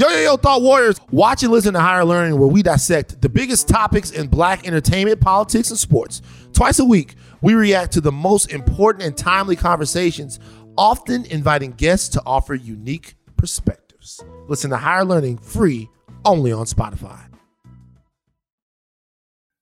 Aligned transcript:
Yo, 0.00 0.08
yo, 0.08 0.18
yo, 0.20 0.36
Thought 0.38 0.62
Warriors. 0.62 0.98
Watch 1.10 1.42
and 1.42 1.52
listen 1.52 1.74
to 1.74 1.80
Higher 1.80 2.06
Learning, 2.06 2.38
where 2.38 2.48
we 2.48 2.62
dissect 2.62 3.20
the 3.20 3.28
biggest 3.28 3.68
topics 3.68 4.10
in 4.10 4.28
black 4.28 4.66
entertainment, 4.66 5.20
politics, 5.20 5.68
and 5.68 5.78
sports. 5.78 6.22
Twice 6.54 6.78
a 6.78 6.84
week, 6.86 7.16
we 7.42 7.52
react 7.52 7.92
to 7.92 8.00
the 8.00 8.10
most 8.10 8.50
important 8.50 9.04
and 9.04 9.14
timely 9.14 9.56
conversations, 9.56 10.40
often 10.78 11.26
inviting 11.26 11.72
guests 11.72 12.08
to 12.08 12.22
offer 12.24 12.54
unique 12.54 13.14
perspectives. 13.36 14.24
Listen 14.48 14.70
to 14.70 14.78
Higher 14.78 15.04
Learning 15.04 15.36
free 15.36 15.90
only 16.24 16.50
on 16.50 16.64
Spotify. 16.64 17.20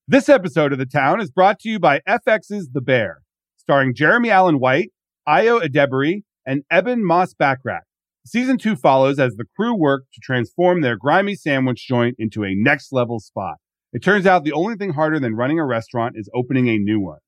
This 0.06 0.28
episode 0.28 0.72
of 0.72 0.78
The 0.78 0.86
Town 0.86 1.20
is 1.20 1.32
brought 1.32 1.58
to 1.62 1.68
you 1.68 1.80
by 1.80 2.00
FX's 2.08 2.68
The 2.72 2.80
Bear, 2.80 3.22
starring 3.56 3.92
Jeremy 3.92 4.30
Allen 4.30 4.60
White, 4.60 4.92
Ayo 5.28 5.60
Edebiri, 5.60 6.22
and 6.46 6.62
Eben 6.70 7.04
Moss-Bachrach. 7.04 7.80
Season 8.28 8.58
two 8.58 8.76
follows 8.76 9.18
as 9.18 9.36
the 9.36 9.46
crew 9.56 9.74
work 9.74 10.04
to 10.12 10.20
transform 10.22 10.82
their 10.82 10.96
grimy 10.96 11.34
sandwich 11.34 11.86
joint 11.88 12.14
into 12.18 12.44
a 12.44 12.54
next 12.54 12.92
level 12.92 13.20
spot. 13.20 13.56
It 13.94 14.02
turns 14.02 14.26
out 14.26 14.44
the 14.44 14.52
only 14.52 14.76
thing 14.76 14.90
harder 14.90 15.18
than 15.18 15.34
running 15.34 15.58
a 15.58 15.64
restaurant 15.64 16.14
is 16.14 16.28
opening 16.34 16.68
a 16.68 16.76
new 16.76 17.00
one. 17.00 17.20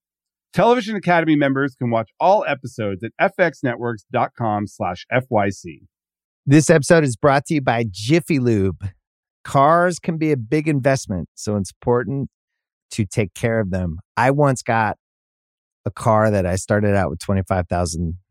Television 0.53 0.95
Academy 0.95 1.35
members 1.35 1.73
can 1.73 1.89
watch 1.89 2.11
all 2.19 2.45
episodes 2.47 3.03
at 3.03 3.13
fxnetworks.com 3.19 4.67
slash 4.67 5.07
FYC. 5.11 5.87
This 6.45 6.69
episode 6.69 7.03
is 7.03 7.15
brought 7.15 7.45
to 7.45 7.55
you 7.55 7.61
by 7.61 7.85
Jiffy 7.89 8.37
Lube. 8.37 8.87
Cars 9.43 9.97
can 9.97 10.19
be 10.19 10.31
a 10.31 10.37
big 10.37 10.67
investment, 10.67 11.29
so 11.33 11.55
it's 11.55 11.71
important 11.71 12.29
to 12.91 13.07
take 13.07 13.33
care 13.33 13.59
of 13.59 13.71
them. 13.71 13.97
I 14.15 14.29
once 14.29 14.61
got 14.61 14.97
a 15.83 15.89
car 15.89 16.29
that 16.29 16.45
I 16.45 16.57
started 16.57 16.95
out 16.95 17.09
with 17.09 17.17
25,000 17.17 18.19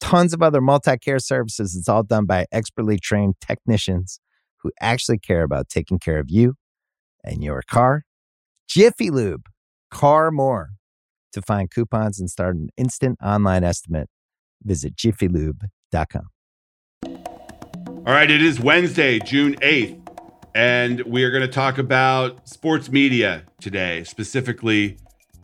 tons 0.00 0.32
of 0.32 0.42
other 0.42 0.60
multi 0.60 0.96
care 0.98 1.18
services. 1.18 1.76
It's 1.76 1.88
all 1.88 2.02
done 2.02 2.26
by 2.26 2.46
expertly 2.52 2.98
trained 2.98 3.34
technicians 3.40 4.20
who 4.62 4.72
actually 4.80 5.18
care 5.18 5.42
about 5.42 5.68
taking 5.68 5.98
care 5.98 6.18
of 6.18 6.26
you 6.28 6.54
and 7.24 7.42
your 7.42 7.62
car. 7.62 8.04
Jiffy 8.68 9.10
Lube, 9.10 9.46
car 9.90 10.30
more. 10.30 10.70
To 11.32 11.42
find 11.42 11.70
coupons 11.70 12.18
and 12.18 12.28
start 12.28 12.56
an 12.56 12.70
instant 12.76 13.16
online 13.22 13.62
estimate, 13.62 14.08
visit 14.64 14.96
jiffylube.com. 14.96 16.26
All 17.04 18.14
right, 18.14 18.30
it 18.30 18.42
is 18.42 18.58
Wednesday, 18.58 19.20
June 19.20 19.54
8th, 19.56 20.00
and 20.54 21.02
we 21.02 21.22
are 21.22 21.30
going 21.30 21.42
to 21.42 21.48
talk 21.48 21.78
about 21.78 22.48
sports 22.48 22.90
media 22.90 23.44
today, 23.60 24.02
specifically 24.02 24.98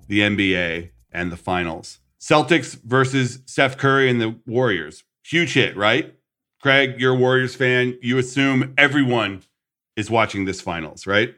the 0.08 0.20
NBA 0.20 0.90
and 1.12 1.30
the 1.30 1.36
finals. 1.36 2.00
Celtics 2.20 2.80
versus 2.82 3.40
Steph 3.46 3.76
Curry 3.76 4.10
and 4.10 4.20
the 4.20 4.38
Warriors. 4.46 5.04
Huge 5.24 5.54
hit, 5.54 5.76
right? 5.76 6.14
Craig, 6.62 6.96
you're 6.98 7.14
a 7.14 7.18
Warriors 7.18 7.54
fan. 7.54 7.98
You 8.02 8.18
assume 8.18 8.74
everyone 8.78 9.42
is 9.96 10.10
watching 10.10 10.44
this 10.44 10.60
finals, 10.60 11.06
right? 11.06 11.34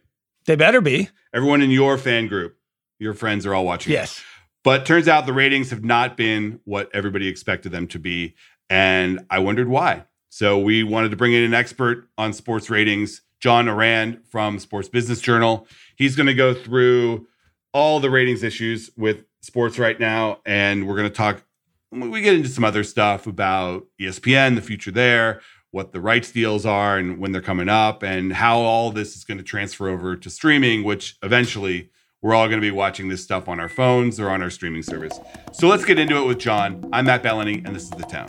They 0.46 0.56
better 0.56 0.80
be. 0.80 1.10
Everyone 1.34 1.60
in 1.60 1.70
your 1.70 1.98
fan 1.98 2.26
group, 2.26 2.56
your 2.98 3.14
friends 3.14 3.44
are 3.44 3.54
all 3.54 3.64
watching. 3.64 3.92
Yes. 3.92 4.22
But 4.64 4.86
turns 4.86 5.08
out 5.08 5.26
the 5.26 5.32
ratings 5.32 5.70
have 5.70 5.84
not 5.84 6.16
been 6.16 6.60
what 6.64 6.90
everybody 6.94 7.28
expected 7.28 7.72
them 7.72 7.86
to 7.88 7.98
be. 7.98 8.34
And 8.70 9.20
I 9.30 9.38
wondered 9.38 9.68
why. 9.68 10.04
So 10.30 10.58
we 10.58 10.82
wanted 10.82 11.10
to 11.10 11.16
bring 11.16 11.32
in 11.32 11.42
an 11.42 11.54
expert 11.54 12.08
on 12.18 12.32
sports 12.32 12.68
ratings, 12.68 13.22
John 13.40 13.68
Ourand 13.68 14.20
from 14.28 14.58
Sports 14.58 14.88
Business 14.88 15.20
Journal. 15.20 15.66
He's 15.96 16.16
going 16.16 16.26
to 16.26 16.34
go 16.34 16.54
through 16.54 17.26
all 17.72 18.00
the 18.00 18.10
ratings 18.10 18.42
issues 18.42 18.90
with 18.96 19.24
sports 19.48 19.78
right 19.78 19.98
now. 19.98 20.38
And 20.46 20.86
we're 20.86 20.94
going 20.94 21.08
to 21.08 21.14
talk, 21.14 21.42
we 21.90 22.20
get 22.20 22.34
into 22.34 22.48
some 22.50 22.64
other 22.64 22.84
stuff 22.84 23.26
about 23.26 23.86
ESPN, 24.00 24.54
the 24.54 24.62
future 24.62 24.92
there, 24.92 25.40
what 25.70 25.92
the 25.92 26.00
rights 26.00 26.30
deals 26.30 26.64
are 26.64 26.98
and 26.98 27.18
when 27.18 27.32
they're 27.32 27.42
coming 27.42 27.68
up, 27.68 28.02
and 28.02 28.34
how 28.34 28.58
all 28.58 28.92
this 28.92 29.16
is 29.16 29.24
going 29.24 29.38
to 29.38 29.44
transfer 29.44 29.88
over 29.88 30.16
to 30.16 30.30
streaming, 30.30 30.84
which 30.84 31.16
eventually 31.22 31.90
we're 32.20 32.34
all 32.34 32.46
going 32.46 32.60
to 32.60 32.64
be 32.64 32.70
watching 32.70 33.08
this 33.08 33.24
stuff 33.24 33.48
on 33.48 33.58
our 33.58 33.68
phones 33.68 34.20
or 34.20 34.28
on 34.28 34.42
our 34.42 34.50
streaming 34.50 34.82
service. 34.82 35.18
So 35.52 35.66
let's 35.66 35.84
get 35.84 35.98
into 35.98 36.16
it 36.18 36.26
with 36.26 36.38
John. 36.38 36.88
I'm 36.92 37.06
Matt 37.06 37.22
Belloni, 37.22 37.64
and 37.66 37.74
this 37.74 37.84
is 37.84 37.90
The 37.90 38.02
Town. 38.02 38.28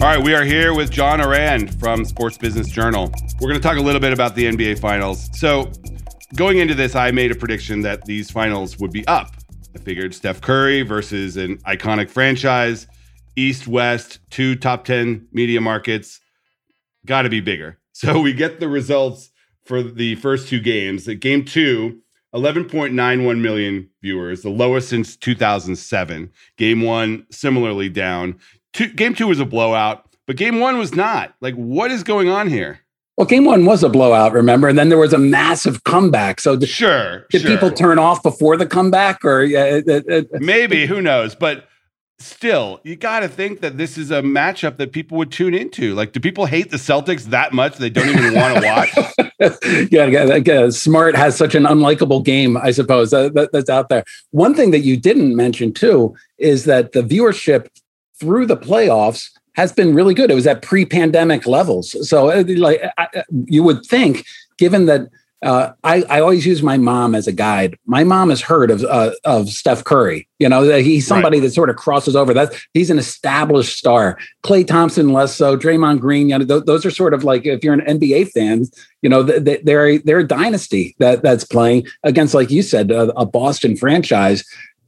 All 0.00 0.06
right, 0.06 0.22
we 0.22 0.32
are 0.32 0.44
here 0.44 0.74
with 0.74 0.92
John 0.92 1.20
Ourand 1.20 1.80
from 1.80 2.04
Sports 2.04 2.38
Business 2.38 2.68
Journal. 2.68 3.12
We're 3.40 3.48
going 3.48 3.60
to 3.60 3.66
talk 3.66 3.78
a 3.78 3.80
little 3.80 4.00
bit 4.00 4.12
about 4.12 4.36
the 4.36 4.44
NBA 4.44 4.78
Finals. 4.78 5.28
So, 5.36 5.72
going 6.34 6.58
into 6.58 6.74
this, 6.74 6.94
I 6.94 7.10
made 7.10 7.30
a 7.30 7.34
prediction 7.34 7.82
that 7.82 8.04
these 8.04 8.30
finals 8.30 8.78
would 8.78 8.92
be 8.92 9.06
up. 9.06 9.34
I 9.74 9.78
figured 9.78 10.14
Steph 10.14 10.40
Curry 10.40 10.82
versus 10.82 11.36
an 11.36 11.58
iconic 11.58 12.10
franchise, 12.10 12.86
East 13.36 13.66
West, 13.66 14.18
two 14.30 14.56
top 14.56 14.84
10 14.84 15.28
media 15.32 15.60
markets, 15.60 16.20
got 17.06 17.22
to 17.22 17.28
be 17.28 17.40
bigger. 17.40 17.78
So, 17.98 18.20
we 18.20 18.32
get 18.32 18.60
the 18.60 18.68
results 18.68 19.32
for 19.64 19.82
the 19.82 20.14
first 20.14 20.46
two 20.46 20.60
games. 20.60 21.08
Game 21.18 21.44
two, 21.44 22.00
11.91 22.32 23.40
million 23.40 23.90
viewers, 24.02 24.42
the 24.42 24.50
lowest 24.50 24.88
since 24.88 25.16
2007. 25.16 26.30
Game 26.56 26.82
one, 26.82 27.26
similarly 27.32 27.88
down. 27.88 28.38
Two, 28.72 28.88
game 28.92 29.14
two 29.14 29.26
was 29.26 29.40
a 29.40 29.44
blowout, 29.44 30.04
but 30.26 30.36
game 30.36 30.60
one 30.60 30.78
was 30.78 30.94
not. 30.94 31.34
Like, 31.40 31.54
what 31.54 31.90
is 31.90 32.04
going 32.04 32.28
on 32.28 32.48
here? 32.48 32.78
Well, 33.18 33.26
game 33.26 33.44
one 33.44 33.64
was 33.64 33.82
a 33.82 33.88
blowout, 33.88 34.32
remember? 34.32 34.68
And 34.68 34.78
then 34.78 34.90
there 34.90 34.98
was 34.98 35.12
a 35.12 35.18
massive 35.18 35.82
comeback. 35.82 36.38
So, 36.38 36.54
did, 36.54 36.68
sure. 36.68 37.26
Did 37.30 37.42
sure. 37.42 37.50
people 37.50 37.72
turn 37.72 37.98
off 37.98 38.22
before 38.22 38.56
the 38.56 38.64
comeback 38.64 39.24
or 39.24 39.42
uh, 39.42 39.82
uh, 39.90 40.22
maybe? 40.34 40.86
Who 40.86 41.02
knows? 41.02 41.34
But 41.34 41.66
still, 42.20 42.80
you 42.84 42.94
got 42.94 43.20
to 43.20 43.28
think 43.28 43.60
that 43.60 43.76
this 43.76 43.98
is 43.98 44.12
a 44.12 44.22
matchup 44.22 44.76
that 44.76 44.92
people 44.92 45.18
would 45.18 45.32
tune 45.32 45.52
into. 45.52 45.96
Like, 45.96 46.12
do 46.12 46.20
people 46.20 46.46
hate 46.46 46.70
the 46.70 46.76
Celtics 46.76 47.24
that 47.24 47.52
much 47.52 47.78
they 47.78 47.90
don't 47.90 48.08
even 48.08 48.34
want 48.34 48.54
to 48.54 48.64
watch? 49.40 49.90
yeah, 49.90 50.36
yeah, 50.36 50.70
Smart 50.70 51.16
has 51.16 51.36
such 51.36 51.56
an 51.56 51.64
unlikable 51.64 52.24
game, 52.24 52.56
I 52.56 52.70
suppose, 52.70 53.12
uh, 53.12 53.30
that, 53.30 53.50
that's 53.52 53.68
out 53.68 53.88
there. 53.88 54.04
One 54.30 54.54
thing 54.54 54.70
that 54.70 54.80
you 54.80 54.96
didn't 54.96 55.34
mention, 55.34 55.72
too, 55.72 56.14
is 56.38 56.66
that 56.66 56.92
the 56.92 57.02
viewership 57.02 57.66
through 58.20 58.46
the 58.46 58.56
playoffs 58.56 59.30
has 59.58 59.72
been 59.72 59.92
really 59.92 60.14
good. 60.14 60.30
It 60.30 60.34
was 60.34 60.46
at 60.46 60.62
pre-pandemic 60.62 61.44
levels. 61.44 62.08
So, 62.08 62.30
uh, 62.30 62.44
like, 62.46 62.80
I, 62.96 63.24
you 63.46 63.64
would 63.64 63.84
think, 63.84 64.24
given 64.56 64.86
that 64.86 65.08
uh, 65.42 65.72
I, 65.82 66.04
I 66.08 66.20
always 66.20 66.46
use 66.46 66.62
my 66.62 66.76
mom 66.76 67.16
as 67.16 67.26
a 67.26 67.32
guide. 67.32 67.76
My 67.84 68.04
mom 68.04 68.30
has 68.30 68.40
heard 68.40 68.70
of 68.70 68.84
uh, 68.84 69.10
of 69.24 69.48
Steph 69.48 69.82
Curry. 69.82 70.28
You 70.38 70.48
know, 70.48 70.62
he's 70.78 71.08
somebody 71.08 71.38
right. 71.38 71.46
that 71.46 71.54
sort 71.54 71.70
of 71.70 71.76
crosses 71.76 72.14
over. 72.14 72.32
That 72.32 72.54
he's 72.72 72.88
an 72.88 73.00
established 73.00 73.76
star. 73.76 74.16
Klay 74.44 74.64
Thompson 74.64 75.12
less 75.12 75.34
so. 75.34 75.56
Draymond 75.56 75.98
Green. 75.98 76.28
You 76.28 76.38
know, 76.38 76.44
th- 76.44 76.64
those 76.64 76.86
are 76.86 76.92
sort 76.92 77.12
of 77.12 77.24
like 77.24 77.44
if 77.44 77.64
you're 77.64 77.74
an 77.74 77.98
NBA 77.98 78.30
fan, 78.30 78.64
you 79.02 79.08
know, 79.08 79.26
th- 79.26 79.62
they're 79.64 79.98
they're 79.98 80.20
a 80.20 80.26
dynasty 80.26 80.94
that 81.00 81.22
that's 81.22 81.44
playing 81.44 81.88
against, 82.04 82.32
like 82.32 82.50
you 82.52 82.62
said, 82.62 82.92
a, 82.92 83.12
a 83.18 83.26
Boston 83.26 83.76
franchise. 83.76 84.44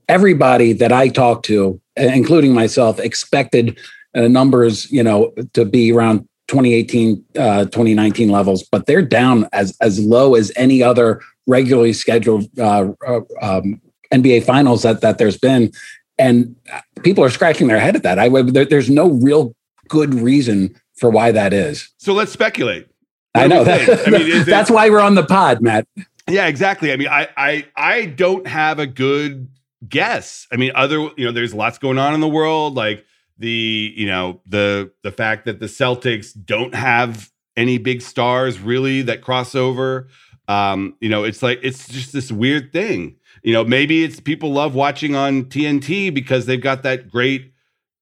Everybody 0.08 0.72
that 0.74 0.92
I 0.92 1.08
talked 1.08 1.44
to, 1.46 1.80
including 1.96 2.54
myself, 2.54 3.00
expected 3.00 3.78
uh, 4.14 4.28
numbers, 4.28 4.90
you 4.90 5.02
know, 5.02 5.32
to 5.54 5.64
be 5.64 5.92
around 5.92 6.26
2018, 6.48 7.24
uh, 7.38 7.64
2019 7.66 8.28
levels, 8.28 8.62
but 8.62 8.86
they're 8.86 9.02
down 9.02 9.48
as 9.52 9.76
as 9.80 10.00
low 10.00 10.34
as 10.34 10.52
any 10.56 10.82
other 10.82 11.20
regularly 11.46 11.92
scheduled 11.92 12.46
uh, 12.58 12.88
uh 13.06 13.20
um, 13.40 13.80
NBA 14.12 14.44
finals 14.44 14.82
that 14.82 15.00
that 15.00 15.18
there's 15.18 15.38
been, 15.38 15.70
and 16.18 16.56
people 17.02 17.22
are 17.22 17.30
scratching 17.30 17.68
their 17.68 17.78
head 17.78 17.94
at 17.94 18.02
that. 18.02 18.18
I 18.18 18.28
there, 18.42 18.64
there's 18.64 18.90
no 18.90 19.10
real 19.10 19.54
good 19.88 20.14
reason 20.14 20.74
for 20.96 21.10
why 21.10 21.32
that 21.32 21.52
is. 21.52 21.88
So 21.98 22.12
let's 22.12 22.32
speculate. 22.32 22.88
What 23.32 23.44
I 23.44 23.46
know 23.46 23.64
that. 23.64 24.08
I 24.08 24.10
mean, 24.10 24.44
that's 24.46 24.70
why 24.70 24.90
we're 24.90 25.00
on 25.00 25.14
the 25.14 25.24
pod, 25.24 25.60
Matt. 25.60 25.86
Yeah, 26.28 26.46
exactly. 26.46 26.92
I 26.92 26.96
mean, 26.96 27.08
I 27.08 27.28
I 27.36 27.66
I 27.76 28.06
don't 28.06 28.46
have 28.46 28.78
a 28.78 28.86
good 28.86 29.48
guess. 29.88 30.46
I 30.52 30.56
mean, 30.56 30.72
other 30.74 31.10
you 31.16 31.24
know, 31.26 31.32
there's 31.32 31.54
lots 31.54 31.78
going 31.78 31.98
on 31.98 32.14
in 32.14 32.20
the 32.20 32.28
world, 32.28 32.74
like 32.74 33.04
the 33.40 33.92
you 33.96 34.06
know 34.06 34.40
the 34.46 34.92
the 35.02 35.10
fact 35.10 35.46
that 35.46 35.58
the 35.58 35.66
Celtics 35.66 36.32
don't 36.44 36.74
have 36.74 37.30
any 37.56 37.78
big 37.78 38.02
stars 38.02 38.60
really 38.60 39.02
that 39.02 39.22
cross 39.22 39.54
over. 39.54 40.06
Um, 40.46 40.96
you 41.00 41.08
know, 41.08 41.24
it's 41.24 41.42
like 41.42 41.58
it's 41.62 41.88
just 41.88 42.12
this 42.12 42.30
weird 42.30 42.72
thing. 42.72 43.16
You 43.42 43.52
know, 43.52 43.64
maybe 43.64 44.04
it's 44.04 44.20
people 44.20 44.52
love 44.52 44.74
watching 44.74 45.14
on 45.14 45.44
TNT 45.44 46.12
because 46.12 46.46
they've 46.46 46.60
got 46.60 46.82
that 46.82 47.10
great 47.10 47.52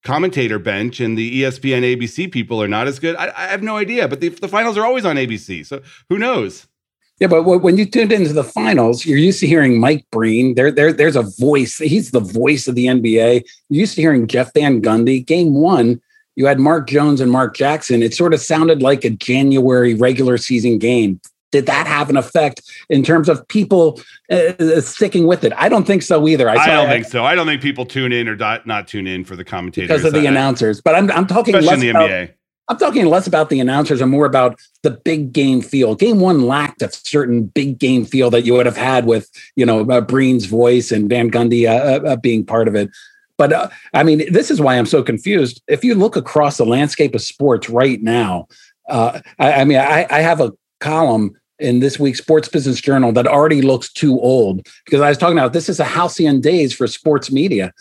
commentator 0.04 0.58
bench 0.58 1.00
and 1.00 1.16
the 1.16 1.42
ESPN 1.42 1.82
ABC 1.96 2.30
people 2.30 2.62
are 2.62 2.68
not 2.68 2.88
as 2.88 2.98
good. 2.98 3.14
I, 3.16 3.32
I 3.36 3.46
have 3.48 3.62
no 3.62 3.76
idea, 3.76 4.08
but 4.08 4.20
the, 4.20 4.30
the 4.30 4.48
finals 4.48 4.76
are 4.76 4.84
always 4.84 5.04
on 5.04 5.16
ABC. 5.16 5.64
So 5.66 5.82
who 6.08 6.18
knows? 6.18 6.66
Yeah, 7.20 7.26
but 7.26 7.42
when 7.42 7.76
you 7.76 7.84
tuned 7.84 8.12
into 8.12 8.32
the 8.32 8.44
finals, 8.44 9.04
you're 9.04 9.18
used 9.18 9.40
to 9.40 9.46
hearing 9.46 9.80
Mike 9.80 10.06
Breen. 10.12 10.54
There, 10.54 10.70
there, 10.70 10.92
there's 10.92 11.16
a 11.16 11.22
voice. 11.22 11.78
He's 11.78 12.12
the 12.12 12.20
voice 12.20 12.68
of 12.68 12.76
the 12.76 12.86
NBA. 12.86 13.44
You're 13.68 13.80
used 13.80 13.96
to 13.96 14.02
hearing 14.02 14.28
Jeff 14.28 14.54
Van 14.54 14.80
Gundy. 14.80 15.26
Game 15.26 15.54
one, 15.54 16.00
you 16.36 16.46
had 16.46 16.60
Mark 16.60 16.88
Jones 16.88 17.20
and 17.20 17.32
Mark 17.32 17.56
Jackson. 17.56 18.04
It 18.04 18.14
sort 18.14 18.34
of 18.34 18.40
sounded 18.40 18.82
like 18.82 19.04
a 19.04 19.10
January 19.10 19.94
regular 19.94 20.38
season 20.38 20.78
game. 20.78 21.20
Did 21.50 21.66
that 21.66 21.86
have 21.86 22.10
an 22.10 22.16
effect 22.16 22.60
in 22.88 23.02
terms 23.02 23.28
of 23.28 23.48
people 23.48 24.00
uh, 24.30 24.80
sticking 24.80 25.26
with 25.26 25.42
it? 25.42 25.52
I 25.56 25.68
don't 25.68 25.86
think 25.86 26.02
so 26.02 26.28
either. 26.28 26.48
I, 26.48 26.56
I 26.56 26.66
don't 26.66 26.88
think 26.88 27.06
so. 27.06 27.24
I 27.24 27.34
don't 27.34 27.46
think 27.46 27.62
people 27.62 27.86
tune 27.86 28.12
in 28.12 28.28
or 28.28 28.36
not, 28.36 28.66
not 28.66 28.86
tune 28.86 29.06
in 29.08 29.24
for 29.24 29.34
the 29.34 29.44
commentators 29.44 29.88
because 29.88 30.04
of 30.04 30.12
the 30.12 30.28
I, 30.28 30.30
announcers. 30.30 30.80
But 30.80 30.94
I'm, 30.94 31.10
I'm 31.10 31.26
talking 31.26 31.56
especially 31.56 31.88
in 31.88 31.94
the 31.94 32.00
about, 32.00 32.10
NBA 32.10 32.34
I'm 32.68 32.76
talking 32.76 33.06
less 33.06 33.26
about 33.26 33.48
the 33.48 33.60
announcers 33.60 34.00
and 34.00 34.10
more 34.10 34.26
about 34.26 34.60
the 34.82 34.90
big 34.90 35.32
game 35.32 35.62
feel. 35.62 35.94
Game 35.94 36.20
one 36.20 36.42
lacked 36.42 36.82
a 36.82 36.90
certain 36.92 37.44
big 37.44 37.78
game 37.78 38.04
feel 38.04 38.30
that 38.30 38.42
you 38.42 38.52
would 38.54 38.66
have 38.66 38.76
had 38.76 39.06
with, 39.06 39.30
you 39.56 39.64
know, 39.64 39.88
uh, 39.90 40.00
Breen's 40.00 40.44
voice 40.44 40.92
and 40.92 41.08
Van 41.08 41.30
Gundy 41.30 41.66
uh, 41.66 41.72
uh, 41.72 42.12
uh 42.12 42.16
being 42.16 42.44
part 42.44 42.68
of 42.68 42.74
it. 42.74 42.90
But 43.38 43.52
uh, 43.52 43.70
I 43.94 44.02
mean, 44.02 44.30
this 44.32 44.50
is 44.50 44.60
why 44.60 44.76
I'm 44.76 44.86
so 44.86 45.02
confused. 45.02 45.62
If 45.68 45.82
you 45.82 45.94
look 45.94 46.16
across 46.16 46.58
the 46.58 46.66
landscape 46.66 47.14
of 47.14 47.22
sports 47.22 47.70
right 47.70 48.02
now, 48.02 48.48
uh, 48.88 49.20
I, 49.38 49.52
I, 49.52 49.64
mean, 49.64 49.78
I, 49.78 50.06
I 50.10 50.20
have 50.20 50.40
a 50.40 50.52
column 50.80 51.38
in 51.58 51.80
this 51.80 51.98
week's 51.98 52.18
Sports 52.18 52.48
Business 52.48 52.80
Journal 52.80 53.12
that 53.12 53.26
already 53.26 53.62
looks 53.62 53.92
too 53.92 54.18
old 54.20 54.66
because 54.84 55.00
I 55.00 55.08
was 55.08 55.18
talking 55.18 55.38
about 55.38 55.52
this 55.52 55.68
is 55.68 55.80
a 55.80 55.84
halcyon 55.84 56.40
days 56.40 56.72
for 56.72 56.86
sports 56.86 57.30
media 57.30 57.72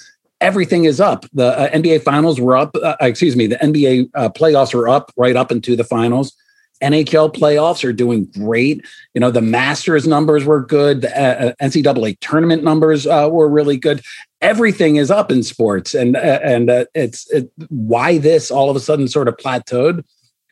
everything 0.42 0.86
is 0.86 1.00
up. 1.00 1.26
The 1.34 1.58
uh, 1.58 1.70
NBA 1.70 2.04
finals 2.04 2.40
were 2.40 2.56
up. 2.56 2.76
Uh, 2.82 2.96
excuse 3.02 3.36
me, 3.36 3.48
the 3.48 3.58
NBA 3.58 4.10
uh, 4.14 4.30
playoffs 4.30 4.74
were 4.74 4.88
up 4.88 5.12
right 5.18 5.36
up 5.36 5.52
into 5.52 5.76
the 5.76 5.84
finals. 5.84 6.36
NHL 6.84 7.34
playoffs 7.34 7.84
are 7.84 7.94
doing 7.94 8.26
great. 8.26 8.86
You 9.16 9.22
know, 9.22 9.32
the 9.32 9.42
Masters 9.42 10.06
numbers 10.06 10.46
were 10.46 10.64
good. 10.64 11.02
The 11.02 11.20
uh, 11.20 11.48
uh, 11.48 11.54
NCAA 11.62 12.20
tournament 12.20 12.64
numbers 12.64 13.08
uh, 13.08 13.30
were 13.32 13.50
really 13.50 13.78
good. 13.78 14.04
Everything 14.42 14.98
is 14.98 15.10
up 15.10 15.32
in 15.32 15.42
sports, 15.42 15.96
and 15.96 16.16
and 16.16 16.70
it's 16.94 17.28
it, 17.32 17.52
why 17.70 18.20
this 18.20 18.52
all 18.52 18.70
of 18.70 18.76
a 18.76 18.80
sudden 18.80 19.08
sort 19.08 19.28
of 19.28 19.38
plateaued 19.38 20.04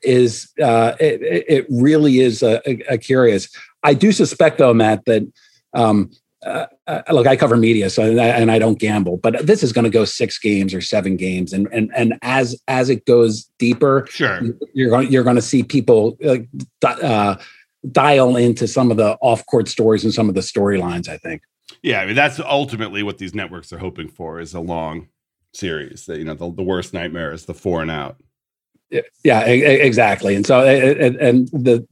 is 0.01 0.51
it, 0.57 1.45
it 1.47 1.67
really 1.69 2.19
is 2.19 2.41
a, 2.41 2.59
a, 2.91 2.97
curious. 2.97 3.47
I 3.83 3.93
do 3.93 4.11
suspect 4.11 4.57
though, 4.57 4.73
Matt, 4.73 5.05
that 5.05 5.31
um, 5.75 6.09
uh, 6.45 6.67
uh, 6.87 7.01
look, 7.11 7.25
I 7.25 7.35
cover 7.35 7.57
media, 7.57 7.89
so 7.89 8.03
and 8.03 8.21
I, 8.21 8.27
and 8.27 8.51
I 8.51 8.59
don't 8.59 8.79
gamble, 8.79 9.17
but 9.17 9.45
this 9.45 9.63
is 9.63 9.73
going 9.73 9.83
to 9.83 9.89
go 9.89 10.05
six 10.05 10.37
games 10.37 10.73
or 10.73 10.81
seven 10.81 11.17
games, 11.17 11.51
and 11.53 11.67
and 11.71 11.91
and 11.95 12.17
as 12.21 12.61
as 12.67 12.89
it 12.89 13.05
goes 13.05 13.49
deeper, 13.57 14.05
sure, 14.09 14.41
you're 14.73 14.91
going 14.91 15.11
you're 15.11 15.23
going 15.23 15.37
to 15.37 15.41
see 15.41 15.63
people 15.63 16.17
uh, 16.83 17.35
dial 17.91 18.35
into 18.35 18.67
some 18.67 18.91
of 18.91 18.97
the 18.97 19.17
off 19.21 19.45
court 19.47 19.67
stories 19.67 20.03
and 20.03 20.13
some 20.13 20.29
of 20.29 20.35
the 20.35 20.41
storylines. 20.41 21.09
I 21.09 21.17
think. 21.17 21.41
Yeah, 21.81 22.01
I 22.01 22.05
mean 22.05 22.15
that's 22.15 22.39
ultimately 22.39 23.01
what 23.01 23.17
these 23.17 23.33
networks 23.33 23.73
are 23.73 23.79
hoping 23.79 24.07
for 24.07 24.39
is 24.39 24.53
a 24.53 24.59
long 24.59 25.07
series. 25.53 26.05
That 26.05 26.19
you 26.19 26.25
know 26.25 26.35
the, 26.35 26.51
the 26.53 26.63
worst 26.63 26.93
nightmare 26.93 27.31
is 27.31 27.45
the 27.45 27.55
four 27.55 27.81
and 27.81 27.89
out. 27.89 28.17
Yeah, 29.23 29.41
exactly, 29.41 30.35
and 30.35 30.45
so 30.45 30.63
and, 30.63 31.15
and 31.15 31.47
the 31.47 31.87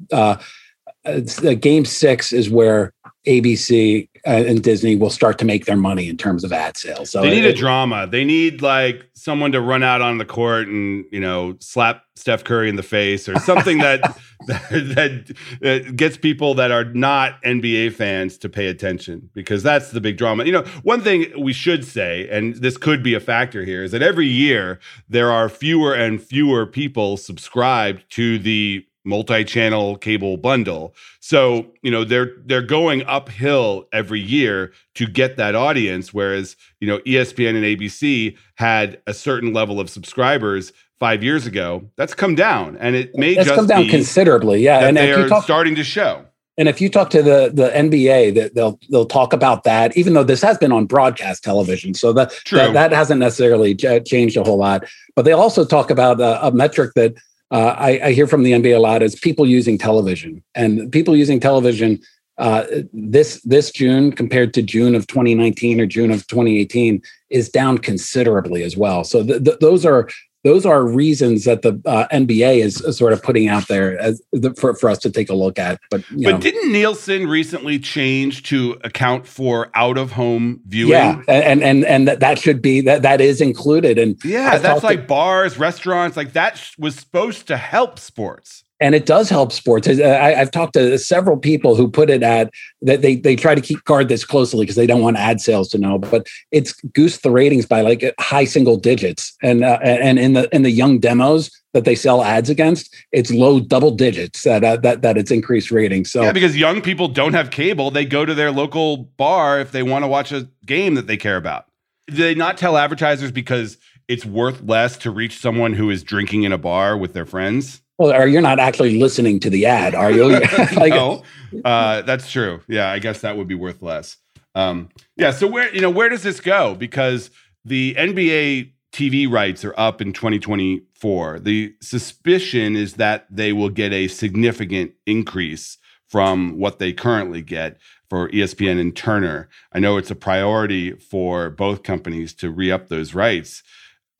uh, 1.06 1.20
game 1.60 1.86
six 1.86 2.32
is 2.32 2.50
where 2.50 2.94
ABC 3.28 4.08
uh, 4.26 4.30
and 4.30 4.64
Disney 4.64 4.96
will 4.96 5.10
start 5.10 5.38
to 5.40 5.46
make 5.46 5.66
their 5.66 5.78
money 5.78 6.08
in 6.08 6.18
terms 6.18 6.44
of 6.44 6.54
ad 6.54 6.78
sales. 6.78 7.10
So 7.10 7.22
they 7.22 7.30
need 7.30 7.46
it, 7.46 7.56
a 7.56 7.58
drama. 7.58 8.08
They 8.08 8.24
need 8.24 8.62
like 8.62 9.10
someone 9.14 9.52
to 9.54 9.62
run 9.62 9.84
out 9.84 10.02
on 10.02 10.18
the 10.18 10.26
court 10.26 10.68
and 10.68 11.06
you 11.12 11.20
know 11.20 11.56
slap 11.60 12.04
Steph 12.16 12.44
Curry 12.44 12.70
in 12.70 12.76
the 12.76 12.84
face 12.84 13.28
or 13.28 13.38
something 13.40 13.80
that, 13.80 14.02
that, 14.48 15.36
that 15.62 15.96
gets 15.96 16.16
people 16.16 16.54
that 16.54 16.72
are 16.72 16.86
not 16.86 17.42
NBA 17.44 17.94
fans 17.94 18.38
to 18.40 18.50
pay 18.50 18.68
attention 18.68 19.30
because 19.34 19.64
that's 19.64 19.92
the 19.92 20.02
big 20.02 20.18
drama. 20.18 20.46
You 20.46 20.52
know, 20.52 20.64
one 20.84 21.02
thing 21.02 21.26
we 21.38 21.54
should 21.54 21.84
say, 21.86 22.28
and 22.30 22.56
this 22.56 22.78
could 22.78 23.04
be 23.04 23.14
a 23.14 23.20
factor 23.20 23.64
here, 23.66 23.84
is 23.84 23.92
that 23.92 24.02
every 24.02 24.28
year 24.28 24.80
there 25.10 25.32
are 25.32 25.50
fewer 25.50 25.94
and 25.94 26.22
fewer 26.22 26.66
people 26.66 27.18
subscribed 27.18 28.04
to 28.12 28.38
the 28.38 28.86
multi-channel 29.06 29.98
cable 29.98 30.38
bundle. 30.38 30.94
So, 31.20 31.68
you 31.82 31.92
know, 31.92 32.04
they're 32.04 32.34
they're 32.46 32.62
going 32.62 33.04
uphill 33.06 33.88
every 33.92 34.22
year 34.22 34.72
to 34.96 35.06
get 35.06 35.38
that 35.38 35.56
audience 35.56 36.14
whereas, 36.14 36.56
you 36.80 36.88
know, 36.88 37.00
ESPN 37.00 37.56
and 37.56 37.66
ABC 37.66 38.38
had 38.56 39.02
a 39.08 39.14
certain 39.14 39.54
level 39.54 39.80
of 39.80 39.90
subscribers 39.90 40.72
5 41.00 41.24
years 41.24 41.46
ago. 41.46 41.90
That's 41.98 42.14
come 42.14 42.36
down 42.36 42.78
and 42.78 42.96
it 42.96 43.16
may 43.16 43.32
it's 43.32 43.46
just 43.46 43.56
come 43.56 43.68
down 43.68 43.88
considerably. 43.88 44.62
Yeah, 44.62 44.88
and 44.88 44.96
they're 44.98 45.28
talk- 45.28 45.44
starting 45.44 45.76
to 45.76 45.84
show. 45.84 46.26
And 46.58 46.70
if 46.70 46.80
you 46.80 46.88
talk 46.88 47.10
to 47.12 47.24
the 47.24 47.52
the 47.52 47.70
NBA, 47.70 48.36
that 48.36 48.54
they'll 48.54 48.80
they'll 48.90 49.08
talk 49.08 49.34
about 49.34 49.64
that, 49.64 49.96
even 49.98 50.14
though 50.14 50.24
this 50.24 50.42
has 50.44 50.58
been 50.58 50.72
on 50.72 50.86
broadcast 50.86 51.44
television, 51.44 51.96
so 51.96 52.14
that 52.14 52.32
that, 52.52 52.74
that, 52.74 52.92
hasn't 52.92 53.20
necessarily 53.20 53.74
changed 53.76 54.38
a 54.38 54.44
whole 54.44 54.58
lot. 54.58 54.86
But 55.16 55.26
they 55.26 55.32
also 55.32 55.66
talk 55.66 55.90
about 55.90 56.20
a, 56.20 56.48
a 56.48 56.52
metric 56.52 56.92
that 56.94 57.16
uh, 57.54 57.76
I, 57.78 58.08
I, 58.08 58.12
hear 58.14 58.26
from 58.26 58.42
the 58.42 58.52
NBA 58.52 58.76
a 58.76 58.80
lot 58.80 59.04
is 59.04 59.16
people 59.16 59.46
using 59.46 59.78
television 59.78 60.44
and 60.56 60.92
people 60.92 61.16
using 61.16 61.40
television 61.40 62.02
uh, 62.40 62.64
this 62.92 63.42
this 63.42 63.72
June 63.72 64.12
compared 64.12 64.56
to 64.56 64.64
June 64.64 64.96
of 64.96 65.06
2019 65.06 65.80
or 65.80 65.86
June 65.86 66.10
of 66.10 66.26
2018 66.26 67.00
is 67.30 67.50
down 67.50 67.78
considerably 67.78 68.64
as 68.64 68.76
well. 68.76 69.04
So 69.04 69.24
th- 69.24 69.44
th- 69.44 69.60
those 69.60 69.86
are 69.86 70.10
those 70.44 70.66
are 70.66 70.86
reasons 70.86 71.46
that 71.46 71.62
the 71.62 71.82
uh, 71.86 72.08
NBA 72.12 72.64
is 72.64 72.76
sort 72.98 73.14
of 73.14 73.24
putting 73.24 73.48
out 73.48 73.68
there 73.68 73.98
as 73.98 74.22
the, 74.32 74.54
for, 74.54 74.76
for 74.76 74.90
us 74.90 74.98
to 75.00 75.10
take 75.10 75.30
a 75.30 75.34
look 75.34 75.58
at. 75.58 75.80
But 75.90 76.04
but 76.10 76.20
know. 76.20 76.38
didn't 76.38 76.72
Nielsen 76.72 77.28
recently 77.28 77.80
change 77.80 78.44
to 78.44 78.78
account 78.84 79.26
for 79.26 79.70
out 79.74 79.98
of 79.98 80.12
home 80.12 80.62
viewing? 80.68 80.92
Yeah, 80.92 81.22
and 81.28 81.64
and 81.64 81.86
and 81.86 82.08
that 82.08 82.40
should 82.40 82.62
be 82.62 82.82
that 82.82 83.02
that 83.04 83.22
is 83.22 83.42
included. 83.42 83.98
And 83.98 84.24
yeah, 84.26 84.58
that's 84.58 84.84
like 84.84 85.02
to, 85.02 85.08
bars, 85.08 85.58
restaurants, 85.58 86.18
like 86.18 86.34
that 86.34 86.62
was 86.78 86.96
supposed 86.96 87.48
to 87.48 87.58
help 87.58 87.98
sports 87.98 88.64
and 88.84 88.96
it 88.96 89.06
does 89.06 89.30
help 89.30 89.54
sports. 89.54 89.88
I, 89.88 90.34
have 90.34 90.52
talked 90.52 90.74
to 90.74 91.00
several 91.00 91.38
people 91.38 91.76
who 91.76 91.90
put 91.90 92.10
it 92.10 92.22
at 92.22 92.52
that 92.82 93.02
they 93.02 93.16
they 93.16 93.34
try 93.38 93.56
to 93.56 93.62
keep 93.62 93.82
guard 93.86 94.10
this 94.10 94.26
closely 94.26 94.66
because 94.66 94.76
they 94.76 94.86
don't 94.86 95.02
want 95.02 95.16
ad 95.16 95.40
sales 95.40 95.70
to 95.70 95.78
know, 95.78 95.98
but 95.98 96.28
it's 96.52 96.74
goosed 96.94 97.24
the 97.24 97.32
ratings 97.32 97.66
by 97.66 97.80
like 97.80 98.14
high 98.20 98.44
single 98.44 98.76
digits, 98.76 99.34
and 99.42 99.64
uh, 99.64 99.80
and 99.82 100.20
in 100.20 100.34
the 100.34 100.54
in 100.54 100.64
the 100.64 100.70
young 100.70 101.00
demos 101.00 101.50
that 101.74 101.86
they 101.86 101.96
sell 101.96 102.24
ads 102.24 102.50
against, 102.50 102.94
it's 103.14 103.32
low 103.32 103.62
double 103.62 103.90
digits 103.90 104.44
that 104.44 104.66
uh, 104.66 104.76
that 104.78 105.02
that 105.02 105.18
it's 105.18 105.32
increased 105.32 105.72
ratings. 105.72 106.12
So 106.12 106.22
yeah, 106.22 106.34
because 106.34 106.58
young 106.58 106.82
people 106.82 107.08
don't 107.08 107.34
have 107.34 107.52
cable, 107.52 107.90
they 107.90 108.04
go 108.04 108.26
to 108.26 108.34
their 108.34 108.52
local 108.52 108.98
bar 108.98 109.62
if 109.62 109.72
they 109.72 109.82
want 109.82 110.04
to 110.04 110.10
watch 110.10 110.34
a 110.34 110.50
game 110.66 110.96
that 110.96 111.08
they 111.08 111.18
care 111.18 111.38
about. 111.38 111.68
Do 112.08 112.16
they 112.18 112.36
not 112.36 112.58
tell 112.58 112.76
advertisers 112.76 113.32
because 113.32 113.78
it's 114.10 114.26
worth 114.26 114.62
less 114.62 114.98
to 114.98 115.10
reach 115.10 115.40
someone 115.40 115.72
who 115.72 115.90
is 115.90 116.04
drinking 116.04 116.44
in 116.44 116.52
a 116.52 116.58
bar 116.58 116.98
with 116.98 117.14
their 117.14 117.26
friends? 117.26 117.80
Well, 117.98 118.12
or 118.12 118.28
you're 118.28 118.42
not 118.42 118.60
actually 118.60 119.00
listening 119.00 119.40
to 119.42 119.50
the 119.50 119.66
ad, 119.66 119.94
are 119.94 120.12
you? 120.12 120.30
like, 120.76 120.94
no, 120.94 121.24
uh, 121.64 122.02
that's 122.02 122.32
true. 122.32 122.62
Yeah, 122.68 122.90
I 122.90 123.00
guess 123.00 123.22
that 123.22 123.38
would 123.38 123.48
be 123.48 123.56
worth 123.56 123.82
less. 123.82 124.18
Um, 124.56 124.90
yeah. 125.16 125.32
So 125.32 125.48
where 125.48 125.74
you 125.74 125.82
know 125.82 125.90
where 125.90 126.10
does 126.10 126.24
this 126.24 126.40
go? 126.40 126.76
Because 126.76 127.30
the 127.66 127.96
NBA 127.96 128.72
TV 128.92 129.30
rights 129.30 129.66
are 129.66 129.74
up 129.78 130.02
in 130.02 130.14
2024. 130.14 131.40
The 131.40 131.76
suspicion 131.82 132.76
is 132.76 132.94
that 132.96 133.26
they 133.30 133.52
will 133.52 133.70
get 133.70 133.92
a 133.92 134.08
significant 134.08 134.94
increase 135.06 135.78
from 136.08 136.60
what 136.60 136.78
they 136.78 136.94
currently 136.94 137.42
get 137.42 137.80
for 138.08 138.30
ESPN 138.30 138.80
and 138.80 138.96
Turner. 138.96 139.50
I 139.72 139.80
know 139.80 139.98
it's 139.98 140.12
a 140.12 140.16
priority 140.16 140.92
for 140.92 141.50
both 141.50 141.82
companies 141.82 142.36
to 142.36 142.52
re 142.52 142.72
up 142.72 142.88
those 142.88 143.16
rights. 143.16 143.64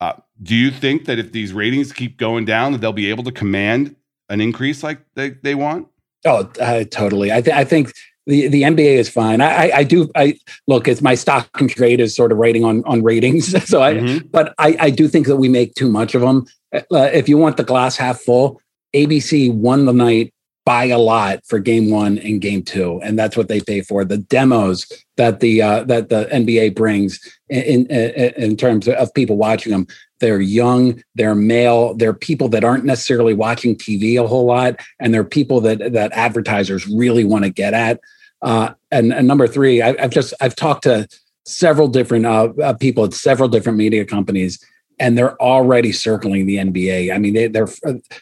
Uh, 0.00 0.14
do 0.42 0.54
you 0.54 0.70
think 0.70 1.06
that 1.06 1.18
if 1.18 1.32
these 1.32 1.52
ratings 1.52 1.92
keep 1.92 2.16
going 2.18 2.44
down, 2.44 2.72
that 2.72 2.80
they'll 2.80 2.92
be 2.92 3.10
able 3.10 3.24
to 3.24 3.32
command 3.32 3.94
an 4.28 4.40
increase 4.40 4.82
like 4.82 5.00
they, 5.14 5.30
they 5.30 5.54
want? 5.54 5.88
Oh, 6.24 6.50
uh, 6.60 6.84
totally. 6.90 7.32
I, 7.32 7.40
th- 7.40 7.54
I 7.54 7.64
think 7.64 7.92
the, 8.26 8.48
the 8.48 8.62
NBA 8.62 8.96
is 8.96 9.08
fine. 9.08 9.40
I, 9.40 9.68
I, 9.68 9.76
I, 9.78 9.84
do. 9.84 10.10
I 10.14 10.38
look. 10.66 10.88
It's 10.88 11.02
my 11.02 11.14
stock 11.14 11.48
and 11.60 11.68
trade 11.70 12.00
is 12.00 12.16
sort 12.16 12.32
of 12.32 12.38
rating 12.38 12.64
on 12.64 12.82
on 12.84 13.02
ratings. 13.02 13.54
So 13.66 13.82
I, 13.82 13.94
mm-hmm. 13.94 14.26
but 14.28 14.54
I, 14.58 14.76
I 14.80 14.90
do 14.90 15.08
think 15.08 15.26
that 15.26 15.36
we 15.36 15.48
make 15.48 15.74
too 15.74 15.90
much 15.90 16.14
of 16.14 16.22
them. 16.22 16.46
Uh, 16.72 16.80
if 17.12 17.28
you 17.28 17.38
want 17.38 17.56
the 17.56 17.64
glass 17.64 17.96
half 17.96 18.20
full, 18.20 18.60
ABC 18.94 19.52
won 19.52 19.84
the 19.84 19.92
night 19.92 20.33
buy 20.64 20.84
a 20.86 20.98
lot 20.98 21.44
for 21.46 21.58
game 21.58 21.90
one 21.90 22.18
and 22.18 22.40
game 22.40 22.62
two, 22.62 23.00
and 23.02 23.18
that's 23.18 23.36
what 23.36 23.48
they 23.48 23.60
pay 23.60 23.82
for. 23.82 24.04
The 24.04 24.18
demos 24.18 24.90
that 25.16 25.40
the 25.40 25.62
uh, 25.62 25.84
that 25.84 26.08
the 26.08 26.26
NBA 26.26 26.74
brings 26.74 27.20
in, 27.48 27.86
in, 27.86 28.32
in 28.36 28.56
terms 28.56 28.88
of 28.88 29.14
people 29.14 29.36
watching 29.36 29.72
them, 29.72 29.86
they're 30.20 30.40
young, 30.40 31.02
they're 31.14 31.34
male, 31.34 31.94
they're 31.94 32.14
people 32.14 32.48
that 32.48 32.64
aren't 32.64 32.84
necessarily 32.84 33.34
watching 33.34 33.76
TV 33.76 34.22
a 34.22 34.26
whole 34.26 34.46
lot, 34.46 34.76
and 34.98 35.12
they're 35.12 35.24
people 35.24 35.60
that 35.60 35.92
that 35.92 36.12
advertisers 36.12 36.86
really 36.86 37.24
want 37.24 37.44
to 37.44 37.50
get 37.50 37.74
at. 37.74 38.00
Uh, 38.42 38.74
and, 38.90 39.12
and, 39.12 39.26
number 39.26 39.46
three, 39.46 39.80
I, 39.80 39.98
have 40.00 40.10
just 40.10 40.34
I've 40.40 40.56
talked 40.56 40.82
to 40.84 41.08
several 41.46 41.88
different 41.88 42.26
uh, 42.26 42.52
uh, 42.62 42.74
people 42.74 43.04
at 43.04 43.14
several 43.14 43.48
different 43.48 43.78
media 43.78 44.04
companies 44.04 44.62
and 44.98 45.18
they're 45.18 45.40
already 45.42 45.92
circling 45.92 46.46
the 46.46 46.56
NBA. 46.56 47.12
I 47.12 47.18
mean, 47.18 47.34
they, 47.34 47.48
they're 47.48 47.68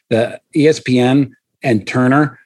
the 0.08 0.40
ESPN 0.54 1.32
and 1.62 1.86
Turner 1.86 2.38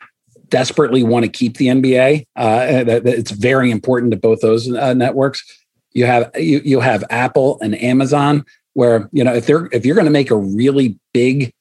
desperately 0.48 1.02
want 1.02 1.24
to 1.24 1.30
keep 1.30 1.56
the 1.56 1.66
NBA. 1.66 2.26
Uh, 2.36 2.66
it's 3.04 3.30
very 3.30 3.70
important 3.70 4.12
to 4.12 4.16
both 4.16 4.40
those 4.40 4.72
uh, 4.72 4.94
networks. 4.94 5.44
You 5.92 6.06
have 6.06 6.30
you 6.36 6.60
you 6.64 6.80
have 6.80 7.04
Apple 7.10 7.58
and 7.60 7.80
Amazon, 7.82 8.44
where 8.74 9.08
you 9.12 9.24
know 9.24 9.34
if 9.34 9.46
they're 9.46 9.68
if 9.72 9.86
you're 9.86 9.94
going 9.94 10.06
to 10.06 10.10
make 10.10 10.30
a 10.30 10.36
really 10.36 10.98
big 11.12 11.52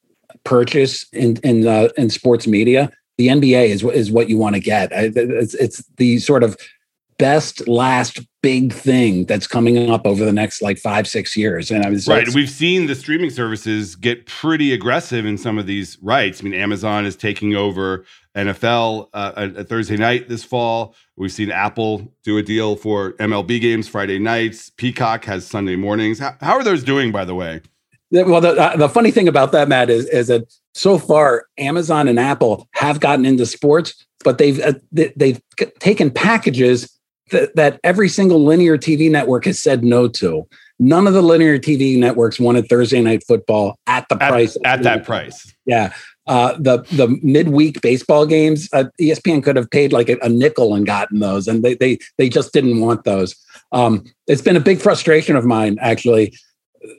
purchase 0.44 1.06
in 1.14 1.38
in 1.38 1.68
uh, 1.68 1.90
in 1.98 2.10
sports 2.10 2.46
media, 2.46 2.92
the 3.18 3.28
NBA 3.28 3.70
is 3.70 3.84
is 3.84 4.12
what 4.12 4.30
you 4.30 4.38
want 4.38 4.56
to 4.56 4.62
get. 4.62 4.90
It's, 4.92 5.54
it's 5.54 5.84
the 5.98 6.20
sort 6.20 6.44
of 6.44 6.58
best 7.18 7.68
last 7.68 8.20
big 8.42 8.74
thing 8.74 9.26
that's 9.26 9.48
coming 9.48 9.90
up 9.90 10.06
over 10.06 10.24
the 10.24 10.32
next 10.32 10.62
like 10.62 10.78
five 10.78 11.08
six 11.08 11.36
years. 11.36 11.72
And 11.72 11.84
i 11.84 11.90
was 11.90 12.08
right 12.08 12.28
we've 12.34 12.50
seen 12.50 12.88
the 12.88 12.96
streaming 12.96 13.30
services 13.30 13.96
get 13.96 14.26
pretty 14.26 14.74
aggressive 14.74 15.26
in 15.26 15.38
some 15.38 15.58
of 15.58 15.66
these 15.66 15.98
rights. 16.02 16.42
I 16.42 16.44
mean 16.44 16.54
amazon 16.54 17.06
is 17.06 17.16
taking 17.16 17.56
over 17.56 18.06
nfl 18.36 19.10
uh, 19.14 19.50
a, 19.56 19.64
thursday 19.64 19.98
night 19.98 20.30
this 20.30 20.44
fall. 20.44 20.96
We've 21.16 21.32
seen 21.32 21.52
apple 21.52 22.14
do 22.24 22.38
a 22.38 22.44
deal 22.44 22.76
for 22.76 23.14
mlb 23.14 23.62
games 23.62 23.88
friday 23.88 24.20
nights. 24.20 24.70
Peacock 24.70 25.26
has 25.26 25.48
sunday 25.48 25.76
mornings. 25.76 26.20
How, 26.20 26.36
how 26.42 26.54
are 26.54 26.64
those 26.64 26.84
doing 26.84 27.12
by 27.12 27.26
the 27.26 27.36
way? 27.36 27.62
Well 28.12 28.42
the, 28.42 28.50
uh, 28.50 28.78
the 28.78 28.90
funny 28.90 29.12
thing 29.12 29.28
about 29.28 29.52
that 29.54 29.68
matt 29.70 29.90
is, 29.90 30.06
is 30.08 30.28
that 30.28 30.54
so 30.74 31.00
far 31.00 31.46
amazon 31.58 32.08
and 32.08 32.20
apple 32.20 32.68
have 32.74 33.00
gotten 33.00 33.26
into 33.26 33.46
sports 33.46 34.06
but 34.24 34.40
they've 34.40 34.60
uh, 34.60 34.74
they've 34.92 35.42
taken 35.80 36.12
packages 36.12 36.95
that, 37.32 37.56
that 37.56 37.80
every 37.84 38.10
single 38.10 38.44
linear 38.44 38.78
TV 38.78 39.10
network 39.10 39.46
has 39.46 39.60
said 39.60 39.84
no 39.84 40.08
to. 40.08 40.48
None 40.78 41.08
of 41.08 41.14
the 41.14 41.22
linear 41.22 41.58
TV 41.58 41.98
networks 41.98 42.40
wanted 42.40 42.68
Thursday 42.68 43.02
night 43.02 43.24
football 43.26 43.80
at 43.88 44.08
the 44.10 44.22
at, 44.22 44.30
price 44.30 44.58
at 44.66 44.84
that 44.84 45.06
price. 45.06 45.54
Yeah. 45.66 45.94
Uh, 46.28 46.54
the 46.60 46.80
the 46.92 47.20
midweek 47.22 47.82
baseball 47.82 48.26
games, 48.26 48.68
uh, 48.74 48.86
ESPN 49.00 49.44
could 49.44 49.56
have 49.56 49.70
paid 49.70 49.94
like 49.94 50.10
a, 50.10 50.18
a, 50.24 50.30
nickel 50.30 50.74
and 50.74 50.84
gotten 50.86 51.20
those, 51.20 51.48
and 51.48 51.64
they 51.64 51.76
they 51.76 52.00
they 52.18 52.30
just 52.30 52.52
didn't 52.52 52.82
want 52.82 53.04
those. 53.04 53.36
Um, 53.72 54.04
it's 54.26 54.42
been 54.42 54.56
a 54.56 54.62
big 54.62 54.80
frustration 54.80 55.36
of 55.36 55.46
mine 55.46 55.78
actually 55.80 56.36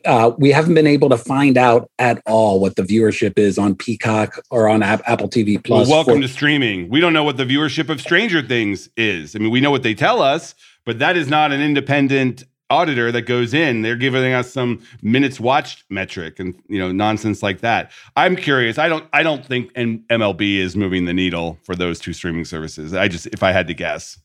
uh, 0.05 0.33
we 0.39 0.51
haven't 0.51 0.75
been 0.75 0.87
able 0.87 1.09
to 1.09 1.17
find 1.17 1.57
out 1.57 1.91
at 1.99 2.23
all 2.27 2.61
what 2.61 2.77
the 2.77 2.83
viewership 2.83 3.39
is 3.39 3.59
on 3.59 3.75
Peacock 3.75 4.41
or 4.51 4.69
on 4.69 4.83
App- 4.83 5.03
Apple 5.07 5.29
TV 5.29 5.63
Plus. 5.63 5.89
Well, 5.89 5.97
welcome 5.99 6.17
for- 6.17 6.23
to 6.23 6.29
streaming. 6.29 6.89
We 6.89 7.01
don't 7.01 7.13
know 7.13 7.25
what 7.25 7.37
the 7.37 7.45
viewership 7.45 7.89
of 7.89 8.01
Stranger 8.01 8.43
Things 8.43 8.89
is. 8.97 9.35
I 9.35 9.39
mean, 9.39 9.51
we 9.51 9.61
know 9.61 9.71
what 9.71 9.83
they 9.83 9.95
tell 9.95 10.23
us, 10.23 10.55
but 10.85 10.99
that 10.99 11.17
is 11.17 11.29
not 11.29 11.53
an 11.53 11.61
independent 11.61 12.45
auditor 12.71 13.13
that 13.13 13.23
goes 13.23 13.55
in. 13.55 13.83
They're 13.83 13.97
giving 13.97 14.33
us 14.33 14.53
some 14.53 14.83
minutes 15.03 15.39
watched 15.39 15.85
metric 15.91 16.41
and 16.41 16.55
you 16.69 16.79
know 16.79 16.93
nonsense 16.93 17.43
like 17.43 17.61
that. 17.61 17.93
I'm 18.17 18.37
curious. 18.37 18.79
I 18.79 18.89
don't. 18.89 19.07
I 19.13 19.23
don't 19.23 19.45
think 19.45 19.73
MLB 19.75 20.59
is 20.59 20.77
moving 20.77 21.05
the 21.05 21.15
needle 21.15 21.59
for 21.63 21.75
those 21.75 21.99
two 21.99 22.13
streaming 22.13 22.45
services. 22.45 22.95
I 22.95 23.09
just, 23.09 23.27
if 23.27 23.43
I 23.43 23.53
had 23.53 23.67
to 23.69 23.75
guess. 23.75 24.19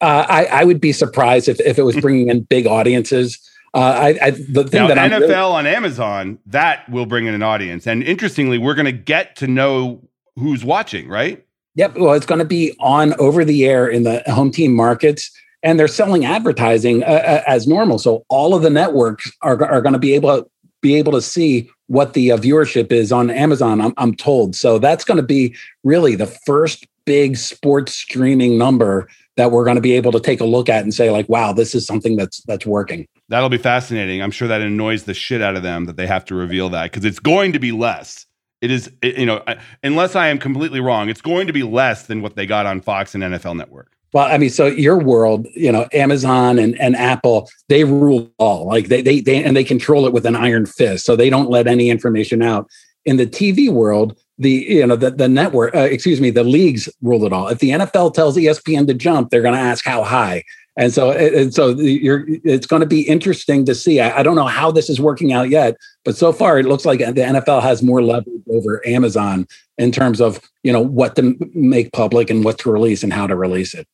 Uh, 0.00 0.24
I, 0.28 0.44
I 0.44 0.64
would 0.64 0.80
be 0.80 0.92
surprised 0.92 1.48
if, 1.48 1.58
if 1.60 1.76
it 1.76 1.82
was 1.82 1.96
bringing 1.96 2.28
in 2.28 2.42
big 2.42 2.68
audiences. 2.68 3.38
Uh, 3.74 3.78
I, 3.78 4.18
I, 4.22 4.30
the 4.30 4.64
thing 4.64 4.88
now, 4.88 4.94
that 4.94 5.12
NFL 5.12 5.20
really- 5.20 5.34
on 5.34 5.66
Amazon 5.66 6.38
that 6.46 6.88
will 6.88 7.06
bring 7.06 7.26
in 7.26 7.34
an 7.34 7.42
audience, 7.42 7.86
and 7.86 8.02
interestingly, 8.02 8.58
we're 8.58 8.74
going 8.74 8.86
to 8.86 8.92
get 8.92 9.36
to 9.36 9.46
know 9.46 10.00
who's 10.36 10.64
watching, 10.64 11.08
right? 11.08 11.44
Yep. 11.74 11.96
Well, 11.96 12.14
it's 12.14 12.26
going 12.26 12.40
to 12.40 12.44
be 12.44 12.74
on 12.80 13.14
over 13.20 13.44
the 13.44 13.66
air 13.66 13.86
in 13.86 14.02
the 14.02 14.22
home 14.26 14.50
team 14.50 14.74
markets, 14.74 15.30
and 15.62 15.78
they're 15.78 15.86
selling 15.88 16.24
advertising 16.24 17.04
uh, 17.04 17.06
uh 17.06 17.42
as 17.46 17.66
normal. 17.66 17.98
So 17.98 18.24
all 18.28 18.54
of 18.54 18.62
the 18.62 18.70
networks 18.70 19.30
are, 19.42 19.62
are 19.64 19.82
going 19.82 19.92
to 19.92 19.98
be 19.98 20.14
able 20.14 20.42
to 20.42 20.50
be 20.80 20.94
able 20.96 21.12
to 21.12 21.22
see 21.22 21.68
what 21.88 22.14
the 22.14 22.32
uh, 22.32 22.36
viewership 22.36 22.92
is 22.92 23.12
on 23.12 23.30
Amazon. 23.30 23.80
I'm, 23.80 23.94
I'm 23.96 24.14
told. 24.14 24.54
So 24.54 24.78
that's 24.78 25.04
going 25.04 25.16
to 25.16 25.22
be 25.22 25.54
really 25.84 26.14
the 26.14 26.26
first 26.26 26.86
big 27.04 27.36
sports 27.36 27.94
streaming 27.94 28.58
number 28.58 29.08
that 29.38 29.52
we're 29.52 29.64
going 29.64 29.76
to 29.76 29.80
be 29.80 29.92
able 29.92 30.10
to 30.12 30.20
take 30.20 30.40
a 30.40 30.44
look 30.44 30.68
at 30.68 30.82
and 30.82 30.92
say 30.92 31.10
like, 31.10 31.28
wow, 31.28 31.52
this 31.52 31.74
is 31.74 31.86
something 31.86 32.16
that's 32.16 32.42
that's 32.42 32.66
working. 32.66 33.06
That'll 33.28 33.48
be 33.48 33.56
fascinating. 33.56 34.20
I'm 34.20 34.32
sure 34.32 34.48
that 34.48 34.60
annoys 34.60 35.04
the 35.04 35.14
shit 35.14 35.40
out 35.40 35.56
of 35.56 35.62
them 35.62 35.86
that 35.86 35.96
they 35.96 36.08
have 36.08 36.24
to 36.26 36.34
reveal 36.34 36.68
that 36.70 36.90
because 36.90 37.04
it's 37.04 37.20
going 37.20 37.52
to 37.52 37.58
be 37.58 37.72
less. 37.72 38.26
It 38.60 38.72
is, 38.72 38.90
you 39.02 39.24
know, 39.24 39.42
unless 39.84 40.16
I 40.16 40.26
am 40.28 40.38
completely 40.38 40.80
wrong, 40.80 41.08
it's 41.08 41.20
going 41.20 41.46
to 41.46 41.52
be 41.52 41.62
less 41.62 42.06
than 42.06 42.20
what 42.20 42.34
they 42.34 42.44
got 42.44 42.66
on 42.66 42.80
Fox 42.80 43.14
and 43.14 43.22
NFL 43.22 43.56
Network. 43.56 43.92
Well, 44.12 44.26
I 44.26 44.38
mean, 44.38 44.50
so 44.50 44.66
your 44.66 44.98
world, 44.98 45.46
you 45.54 45.70
know, 45.70 45.86
Amazon 45.92 46.58
and, 46.58 46.78
and 46.80 46.96
Apple, 46.96 47.48
they 47.68 47.84
rule 47.84 48.32
all. 48.38 48.66
Like 48.66 48.88
they, 48.88 49.02
they 49.02 49.20
they 49.20 49.44
and 49.44 49.56
they 49.56 49.64
control 49.64 50.06
it 50.06 50.12
with 50.12 50.26
an 50.26 50.34
iron 50.34 50.66
fist. 50.66 51.04
So 51.04 51.14
they 51.14 51.30
don't 51.30 51.50
let 51.50 51.68
any 51.68 51.90
information 51.90 52.42
out. 52.42 52.68
In 53.04 53.16
the 53.16 53.26
TV 53.26 53.70
world, 53.70 54.18
the 54.38 54.50
you 54.50 54.86
know 54.86 54.96
the, 54.96 55.10
the 55.10 55.28
network, 55.28 55.74
uh, 55.74 55.80
excuse 55.80 56.20
me, 56.20 56.30
the 56.30 56.44
leagues 56.44 56.88
rule 57.02 57.24
it 57.24 57.32
all. 57.32 57.48
If 57.48 57.58
the 57.58 57.70
NFL 57.70 58.14
tells 58.14 58.36
ESPN 58.36 58.86
to 58.86 58.94
jump, 58.94 59.30
they're 59.30 59.42
going 59.42 59.54
to 59.54 59.60
ask 59.60 59.84
how 59.84 60.04
high. 60.04 60.44
And 60.76 60.94
so, 60.94 61.10
and 61.10 61.52
so 61.52 61.70
you're, 61.70 62.24
it's 62.44 62.66
going 62.66 62.80
to 62.80 62.86
be 62.86 63.00
interesting 63.00 63.64
to 63.64 63.74
see. 63.74 63.98
I, 63.98 64.20
I, 64.20 64.22
don't 64.22 64.36
know 64.36 64.46
how 64.46 64.70
this 64.70 64.88
is 64.88 65.00
working 65.00 65.32
out 65.32 65.50
yet, 65.50 65.76
but 66.04 66.16
so 66.16 66.32
far 66.32 66.56
it 66.60 66.66
looks 66.66 66.84
like 66.84 67.00
the 67.00 67.04
NFL 67.14 67.62
has 67.62 67.82
more 67.82 68.00
leverage 68.00 68.44
over 68.48 68.80
Amazon 68.86 69.48
in 69.76 69.90
terms 69.90 70.20
of 70.20 70.40
you 70.62 70.72
know 70.72 70.80
what 70.80 71.16
to 71.16 71.36
make 71.52 71.92
public 71.92 72.30
and 72.30 72.44
what 72.44 72.58
to 72.60 72.70
release 72.70 73.02
and 73.02 73.12
how 73.12 73.26
to 73.26 73.34
release 73.34 73.74
it. 73.74 73.88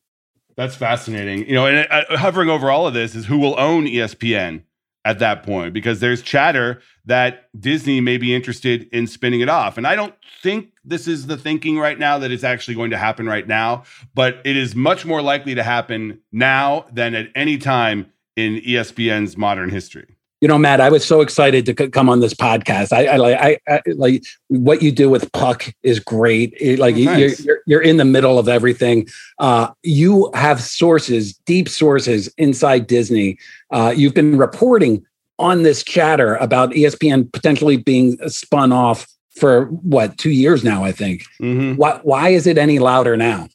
That's 0.57 0.77
fascinating. 0.77 1.49
You 1.49 1.55
know, 1.55 1.67
and 1.67 1.89
uh, 1.91 2.19
hovering 2.19 2.51
over 2.51 2.71
all 2.71 2.87
of 2.87 2.93
this 2.93 3.15
is 3.15 3.25
who 3.25 3.39
will 3.39 3.59
own 3.59 3.87
ESPN 3.87 4.63
at 5.05 5.19
that 5.19 5.43
point 5.43 5.75
because 5.75 6.01
there's 6.01 6.23
chatter 6.23 6.81
that 7.05 7.49
Disney 7.59 8.01
may 8.01 8.17
be 8.17 8.35
interested 8.35 8.89
in 8.91 9.07
spinning 9.07 9.41
it 9.41 9.49
off. 9.49 9.77
And 9.77 9.87
I 9.87 9.95
don't 9.95 10.15
think 10.43 10.73
this 10.85 11.07
is 11.07 11.27
the 11.27 11.37
thinking 11.37 11.79
right 11.79 11.99
now 11.99 12.19
that 12.19 12.31
it's 12.31 12.45
actually 12.45 12.75
going 12.75 12.91
to 12.91 12.97
happen 12.97 13.27
right 13.27 13.47
now, 13.47 13.85
but 14.15 14.41
it 14.45 14.57
is 14.57 14.75
much 14.75 15.05
more 15.05 15.21
likely 15.21 15.55
to 15.55 15.63
happen 15.63 16.21
now 16.33 16.87
than 16.93 17.15
at 17.15 17.29
any 17.35 17.59
time 17.59 18.11
in 18.37 18.57
ESPN's 18.57 19.37
modern 19.37 19.71
history. 19.71 20.17
You 20.41 20.49
know, 20.49 20.59
Matt, 20.59 20.81
I 20.81 20.91
was 20.91 21.05
so 21.05 21.21
excited 21.21 21.65
to 21.67 21.89
come 21.89 22.09
on 22.09 22.21
this 22.21 22.35
podcast. 22.35 22.93
I, 22.93 23.07
I 23.07 23.17
like, 23.17 23.39
I, 23.41 23.59
I, 23.67 23.81
like 23.95 24.25
what 24.49 24.83
you 24.83 24.93
do 24.93 25.09
with 25.09 25.33
Puck 25.33 25.73
is 25.83 26.01
great. 26.01 26.53
It, 26.61 26.79
like 26.79 26.97
oh, 26.97 26.99
you're, 26.99 27.31
you're, 27.31 27.59
you're 27.67 27.81
in 27.81 27.97
the 27.97 28.05
middle 28.05 28.39
of 28.39 28.49
everything. 28.49 29.07
Uh, 29.39 29.69
you 29.83 30.31
have 30.35 30.61
sources, 30.61 31.35
deep 31.47 31.69
sources 31.69 32.29
inside 32.37 32.87
Disney. 32.87 33.39
Uh, 33.71 33.95
you've 33.97 34.15
been 34.15 34.37
reporting 34.37 35.05
on 35.39 35.63
this 35.63 35.83
chatter 35.83 36.37
about 36.37 36.71
ESPN 36.71 37.33
potentially 37.33 37.77
being 37.77 38.19
spun 38.29 38.71
off 38.71 39.07
for 39.37 39.67
what 39.67 40.19
two 40.19 40.31
years 40.31 40.63
now. 40.63 40.85
I 40.85 40.93
think. 40.93 41.25
Mm-hmm. 41.41 41.77
Why, 41.77 42.01
why 42.03 42.29
is 42.31 42.47
it 42.47 42.59
any 42.59 42.79
louder 42.79 43.17
now? 43.17 43.49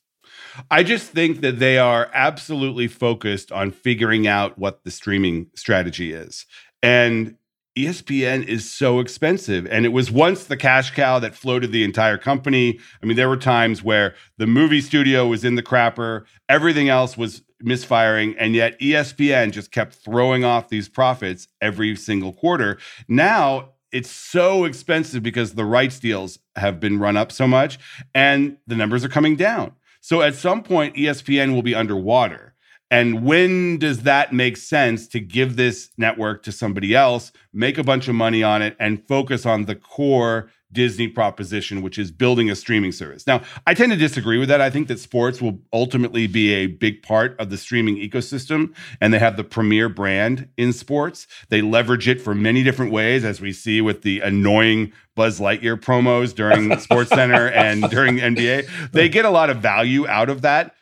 I 0.69 0.83
just 0.83 1.12
think 1.12 1.41
that 1.41 1.59
they 1.59 1.77
are 1.77 2.09
absolutely 2.13 2.88
focused 2.88 3.51
on 3.51 3.71
figuring 3.71 4.27
out 4.27 4.57
what 4.57 4.83
the 4.83 4.91
streaming 4.91 5.48
strategy 5.55 6.12
is. 6.12 6.45
And 6.81 7.36
ESPN 7.77 8.45
is 8.45 8.69
so 8.69 9.00
expensive. 9.00 9.65
And 9.67 9.86
it 9.86 9.89
was 9.89 10.12
once 10.12 10.45
the 10.45 10.57
cash 10.57 10.91
cow 10.91 11.19
that 11.19 11.36
floated 11.36 11.71
the 11.71 11.83
entire 11.83 12.17
company. 12.17 12.79
I 13.01 13.05
mean, 13.05 13.15
there 13.15 13.29
were 13.29 13.38
times 13.38 13.83
where 13.83 14.15
the 14.38 14.48
movie 14.48 14.81
studio 14.81 15.27
was 15.27 15.45
in 15.45 15.55
the 15.55 15.63
crapper, 15.63 16.25
everything 16.50 16.89
else 16.89 17.17
was 17.17 17.41
misfiring, 17.62 18.36
and 18.38 18.55
yet 18.55 18.79
ESPN 18.79 19.51
just 19.51 19.71
kept 19.71 19.93
throwing 19.93 20.43
off 20.43 20.69
these 20.69 20.89
profits 20.89 21.48
every 21.62 21.95
single 21.95 22.33
quarter. 22.33 22.77
Now 23.07 23.69
it's 23.91 24.12
so 24.12 24.65
expensive 24.65 25.24
because 25.24 25.53
the 25.53 25.65
rights 25.65 26.00
deals 26.00 26.39
have 26.55 26.79
been 26.79 27.00
run 27.00 27.17
up 27.17 27.31
so 27.31 27.48
much 27.48 27.79
and 28.13 28.57
the 28.67 28.75
numbers 28.75 29.03
are 29.03 29.09
coming 29.09 29.36
down. 29.36 29.74
So 30.01 30.21
at 30.21 30.36
some 30.36 30.63
point, 30.63 30.95
ESPN 30.95 31.53
will 31.53 31.63
be 31.63 31.75
underwater. 31.75 32.53
And 32.91 33.24
when 33.24 33.77
does 33.77 34.03
that 34.03 34.34
make 34.34 34.58
sense 34.58 35.08
to 35.10 35.19
give 35.19 35.55
this 35.55 35.89
network 35.98 36.43
to 36.43 36.51
somebody 36.51 36.96
else, 36.96 37.31
make 37.53 37.77
a 37.77 37.84
bunch 37.84 38.08
of 38.08 38.15
money 38.15 38.41
on 38.41 38.62
it, 38.62 38.75
and 38.79 39.05
focus 39.08 39.46
on 39.46 39.65
the 39.65 39.75
core 39.75 40.50
Disney 40.72 41.08
proposition, 41.08 41.81
which 41.81 41.98
is 41.98 42.12
building 42.12 42.50
a 42.50 42.55
streaming 42.55 42.91
service? 42.91 43.27
Now, 43.27 43.41
I 43.67 43.75
tend 43.75 43.91
to 43.91 43.98
disagree 43.98 44.39
with 44.39 44.50
that. 44.50 44.62
I 44.62 44.72
think 44.72 44.88
that 44.88 45.00
sports 45.00 45.39
will 45.39 45.60
ultimately 45.72 46.25
be 46.25 46.53
a 46.53 46.65
big 46.65 47.03
part 47.03 47.39
of 47.39 47.51
the 47.51 47.58
streaming 47.58 47.98
ecosystem, 47.98 48.74
and 49.00 49.13
they 49.13 49.19
have 49.19 49.38
the 49.38 49.43
premier 49.43 49.88
brand 49.88 50.50
in 50.58 50.74
sports. 50.74 51.27
They 51.50 51.62
leverage 51.62 52.08
it 52.08 52.22
for 52.22 52.34
many 52.34 52.63
different 52.63 52.91
ways, 52.91 53.24
as 53.24 53.39
we 53.39 53.51
see 53.53 53.81
with 53.81 54.01
the 54.01 54.22
annoying 54.22 54.93
Buzz 55.15 55.39
Lightyear 55.39 55.79
promos 55.79 56.34
during 56.34 56.77
Sports 56.79 57.12
Center 57.12 57.50
and 57.50 57.84
during 57.89 58.17
NBA. 58.17 58.91
They 58.91 59.10
get 59.10 59.25
a 59.25 59.29
lot 59.29 59.51
of 59.51 59.58
value 59.58 60.08
out 60.08 60.29
of 60.29 60.41
that, 60.41 60.75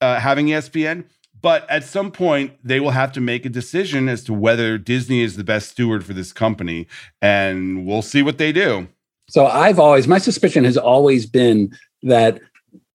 uh, 0.00 0.20
having 0.20 0.46
ESPN. 0.46 1.04
But 1.42 1.68
at 1.70 1.84
some 1.84 2.10
point, 2.10 2.52
they 2.62 2.80
will 2.80 2.90
have 2.90 3.12
to 3.12 3.20
make 3.20 3.46
a 3.46 3.48
decision 3.48 4.08
as 4.08 4.24
to 4.24 4.32
whether 4.32 4.78
Disney 4.78 5.22
is 5.22 5.36
the 5.36 5.44
best 5.44 5.70
steward 5.70 6.04
for 6.04 6.12
this 6.12 6.32
company. 6.32 6.86
And 7.22 7.86
we'll 7.86 8.02
see 8.02 8.22
what 8.22 8.38
they 8.38 8.52
do. 8.52 8.88
So 9.28 9.46
I've 9.46 9.78
always, 9.78 10.08
my 10.08 10.18
suspicion 10.18 10.64
has 10.64 10.76
always 10.76 11.24
been 11.24 11.76
that 12.02 12.40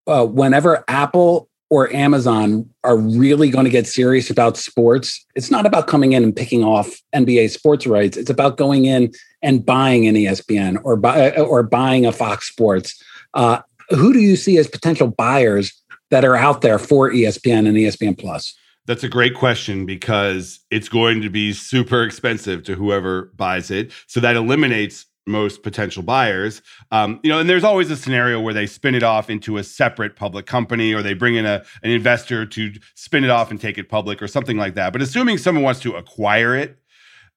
uh, 0.05 0.25
whenever 0.25 0.83
Apple 0.87 1.49
or 1.69 1.91
Amazon 1.93 2.69
are 2.83 2.97
really 2.97 3.49
going 3.49 3.65
to 3.65 3.71
get 3.71 3.87
serious 3.87 4.29
about 4.29 4.57
sports, 4.57 5.25
it's 5.35 5.49
not 5.49 5.65
about 5.65 5.87
coming 5.87 6.13
in 6.13 6.23
and 6.23 6.35
picking 6.35 6.63
off 6.63 7.01
NBA 7.15 7.49
sports 7.49 7.87
rights. 7.87 8.17
It's 8.17 8.29
about 8.29 8.57
going 8.57 8.85
in 8.85 9.11
and 9.41 9.65
buying 9.65 10.07
an 10.07 10.15
ESPN 10.15 10.79
or 10.83 10.95
buy, 10.95 11.31
or 11.37 11.63
buying 11.63 12.05
a 12.05 12.11
Fox 12.11 12.47
Sports. 12.47 13.01
Uh, 13.33 13.61
who 13.89 14.13
do 14.13 14.19
you 14.19 14.35
see 14.35 14.57
as 14.57 14.67
potential 14.67 15.07
buyers 15.07 15.73
that 16.11 16.25
are 16.25 16.35
out 16.35 16.61
there 16.61 16.79
for 16.79 17.11
ESPN 17.11 17.67
and 17.67 17.77
ESPN 17.77 18.17
Plus? 18.17 18.55
That's 18.87 19.03
a 19.03 19.09
great 19.09 19.33
question 19.33 19.85
because 19.85 20.59
it's 20.69 20.89
going 20.89 21.21
to 21.21 21.29
be 21.29 21.53
super 21.53 22.03
expensive 22.03 22.63
to 22.63 22.75
whoever 22.75 23.31
buys 23.35 23.71
it. 23.71 23.91
So 24.07 24.19
that 24.19 24.35
eliminates 24.35 25.07
most 25.27 25.63
potential 25.63 26.03
buyers. 26.03 26.61
Um, 26.91 27.19
you 27.23 27.29
know, 27.31 27.39
and 27.39 27.49
there's 27.49 27.63
always 27.63 27.89
a 27.89 27.97
scenario 27.97 28.39
where 28.39 28.53
they 28.53 28.67
spin 28.67 28.93
it 28.93 29.03
off 29.03 29.29
into 29.29 29.57
a 29.57 29.63
separate 29.63 30.15
public 30.15 30.45
company 30.45 30.93
or 30.93 31.01
they 31.01 31.13
bring 31.13 31.35
in 31.35 31.45
a, 31.45 31.63
an 31.83 31.89
investor 31.89 32.45
to 32.45 32.73
spin 32.93 33.23
it 33.23 33.29
off 33.29 33.49
and 33.49 33.59
take 33.59 33.77
it 33.77 33.89
public 33.89 34.21
or 34.21 34.27
something 34.27 34.57
like 34.57 34.75
that. 34.75 34.93
But 34.93 35.01
assuming 35.01 35.37
someone 35.37 35.63
wants 35.63 35.79
to 35.81 35.95
acquire 35.95 36.55
it, 36.55 36.77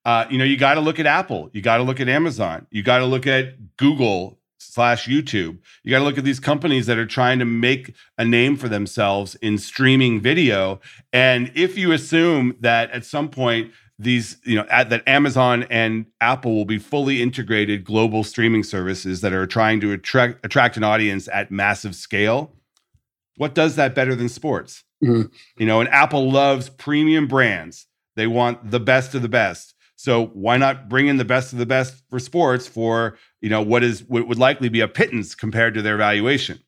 uh, 0.05 0.27
you 0.31 0.39
know, 0.39 0.45
you 0.45 0.57
got 0.57 0.75
to 0.75 0.81
look 0.81 0.99
at 0.99 1.07
Apple, 1.07 1.51
you 1.53 1.61
got 1.61 1.79
to 1.79 1.83
look 1.83 2.01
at 2.01 2.09
Amazon, 2.09 2.67
you 2.71 2.83
got 2.83 2.99
to 2.99 3.07
look 3.07 3.27
at 3.27 3.77
Google 3.77 4.38
slash 4.59 5.07
YouTube. 5.07 5.59
You 5.83 5.91
got 5.91 6.00
to 6.00 6.05
look 6.05 6.19
at 6.19 6.25
these 6.25 6.41
companies 6.41 6.87
that 6.87 6.99
are 6.99 7.07
trying 7.07 7.38
to 7.38 7.45
make 7.45 7.95
a 8.19 8.25
name 8.25 8.57
for 8.57 8.69
themselves 8.69 9.35
in 9.37 9.59
streaming 9.59 10.21
video. 10.21 10.81
And 11.12 11.50
if 11.55 11.79
you 11.79 11.93
assume 11.93 12.57
that 12.61 12.91
at 12.91 13.05
some 13.05 13.29
point 13.29 13.73
these 13.99 14.37
you 14.45 14.55
know 14.55 14.65
at, 14.71 14.91
that 14.91 15.03
amazon 15.09 15.65
and 15.71 16.07
apple 16.21 16.55
will 16.55 16.65
be 16.65 16.79
fully 16.79 17.21
integrated 17.21 17.85
global 17.85 18.23
streaming 18.23 18.62
services 18.62 19.21
that 19.23 19.33
are 19.33 19.47
trying 19.47 19.81
to 19.81 19.93
attract 19.93 20.45
attract 20.45 20.77
an 20.77 20.85
audience 20.85 21.29
at 21.33 21.50
massive 21.50 21.95
scale 21.95 22.53
what 23.37 23.55
does 23.55 23.77
that 23.77 23.95
better 23.95 24.15
than 24.15 24.29
sports 24.29 24.85
mm-hmm. 25.03 25.23
you 25.61 25.67
know 25.67 25.81
and 25.81 25.88
apple 25.88 26.31
loves 26.31 26.69
premium 26.69 27.27
brands 27.27 27.87
they 28.15 28.27
want 28.27 28.71
the 28.71 28.81
best 28.81 29.15
of 29.15 29.23
the 29.23 29.29
best 29.29 29.75
so 29.99 30.26
why 30.26 30.57
not 30.57 30.88
bring 30.88 31.09
in 31.09 31.17
the 31.17 31.25
best 31.25 31.52
of 31.52 31.59
the 31.59 31.67
best 31.67 32.02
for 32.09 32.19
sports 32.19 32.67
for 32.67 33.19
you 33.40 33.50
know 33.50 33.61
what 33.61 33.83
is 33.83 34.05
what 34.05 34.26
would 34.28 34.38
likely 34.38 34.69
be 34.69 34.81
a 34.81 34.88
pittance 34.88 35.35
compared 35.35 35.75
to 35.75 35.83
their 35.83 35.97
valuation 35.97 36.59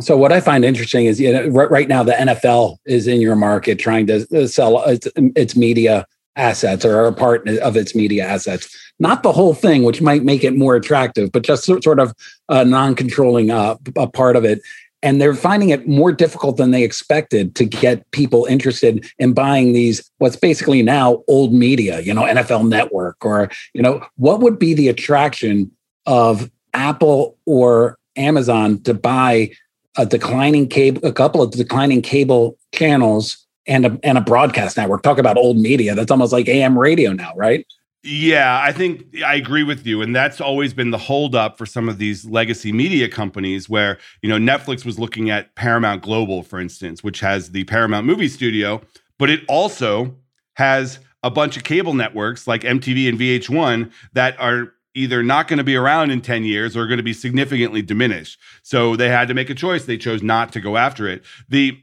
so 0.00 0.16
what 0.16 0.32
I 0.32 0.40
find 0.40 0.64
interesting 0.64 1.04
is 1.06 1.20
you 1.20 1.32
know, 1.32 1.46
right 1.48 1.88
now 1.88 2.02
the 2.02 2.12
NFL 2.12 2.78
is 2.86 3.06
in 3.06 3.20
your 3.20 3.36
market 3.36 3.78
trying 3.78 4.06
to 4.06 4.26
uh, 4.34 4.46
sell 4.46 4.82
its, 4.84 5.06
its 5.16 5.56
media 5.56 6.06
assets 6.36 6.84
or 6.84 7.04
a 7.04 7.12
part 7.12 7.46
of 7.48 7.76
its 7.76 7.94
media 7.94 8.24
assets. 8.24 8.74
Not 8.98 9.22
the 9.22 9.32
whole 9.32 9.54
thing, 9.54 9.82
which 9.82 10.00
might 10.00 10.24
make 10.24 10.42
it 10.42 10.56
more 10.56 10.74
attractive, 10.74 11.32
but 11.32 11.42
just 11.42 11.64
sort 11.64 11.98
of 11.98 12.14
a 12.48 12.64
non-controlling 12.64 13.50
uh, 13.50 13.76
a 13.96 14.06
part 14.06 14.36
of 14.36 14.44
it. 14.44 14.60
And 15.02 15.20
they're 15.20 15.34
finding 15.34 15.70
it 15.70 15.88
more 15.88 16.12
difficult 16.12 16.58
than 16.58 16.72
they 16.72 16.82
expected 16.82 17.54
to 17.56 17.64
get 17.64 18.10
people 18.10 18.44
interested 18.44 19.06
in 19.18 19.32
buying 19.32 19.72
these, 19.72 20.10
what's 20.18 20.36
basically 20.36 20.82
now 20.82 21.22
old 21.26 21.54
media, 21.54 22.00
you 22.00 22.12
know, 22.12 22.24
NFL 22.24 22.68
Network, 22.68 23.24
or, 23.24 23.50
you 23.72 23.80
know, 23.80 24.04
what 24.16 24.40
would 24.40 24.58
be 24.58 24.74
the 24.74 24.88
attraction 24.88 25.70
of 26.06 26.50
Apple 26.74 27.38
or 27.46 27.98
Amazon 28.16 28.82
to 28.82 28.92
buy 28.92 29.50
a 29.96 30.06
declining 30.06 30.68
cable, 30.68 31.04
a 31.06 31.12
couple 31.12 31.42
of 31.42 31.50
declining 31.50 32.02
cable 32.02 32.58
channels 32.72 33.46
and 33.66 33.86
a, 33.86 33.98
and 34.02 34.18
a 34.18 34.20
broadcast 34.20 34.76
network. 34.76 35.02
Talk 35.02 35.18
about 35.18 35.36
old 35.36 35.56
media. 35.58 35.94
That's 35.94 36.10
almost 36.10 36.32
like 36.32 36.48
AM 36.48 36.78
radio 36.78 37.12
now, 37.12 37.32
right? 37.36 37.66
Yeah, 38.02 38.62
I 38.62 38.72
think 38.72 39.14
I 39.22 39.34
agree 39.34 39.62
with 39.62 39.86
you. 39.86 40.00
And 40.00 40.16
that's 40.16 40.40
always 40.40 40.72
been 40.72 40.90
the 40.90 40.98
holdup 40.98 41.58
for 41.58 41.66
some 41.66 41.86
of 41.88 41.98
these 41.98 42.24
legacy 42.24 42.72
media 42.72 43.08
companies 43.08 43.68
where, 43.68 43.98
you 44.22 44.28
know, 44.28 44.38
Netflix 44.38 44.86
was 44.86 44.98
looking 44.98 45.28
at 45.28 45.54
Paramount 45.54 46.02
Global, 46.02 46.42
for 46.42 46.58
instance, 46.58 47.04
which 47.04 47.20
has 47.20 47.50
the 47.50 47.64
Paramount 47.64 48.06
Movie 48.06 48.28
Studio, 48.28 48.80
but 49.18 49.28
it 49.28 49.42
also 49.48 50.14
has 50.54 50.98
a 51.22 51.30
bunch 51.30 51.58
of 51.58 51.64
cable 51.64 51.92
networks 51.92 52.46
like 52.46 52.62
MTV 52.62 53.06
and 53.06 53.18
VH1 53.18 53.92
that 54.14 54.38
are 54.40 54.72
either 54.94 55.22
not 55.22 55.46
going 55.46 55.58
to 55.58 55.64
be 55.64 55.76
around 55.76 56.10
in 56.10 56.22
10 56.22 56.44
years 56.44 56.74
or 56.76 56.86
going 56.86 56.96
to 56.96 57.02
be 57.02 57.12
significantly 57.12 57.82
diminished. 57.82 58.38
So 58.62 58.96
they 58.96 59.10
had 59.10 59.28
to 59.28 59.34
make 59.34 59.50
a 59.50 59.54
choice. 59.54 59.84
They 59.84 59.98
chose 59.98 60.22
not 60.22 60.52
to 60.54 60.60
go 60.60 60.78
after 60.78 61.06
it. 61.06 61.22
The 61.50 61.78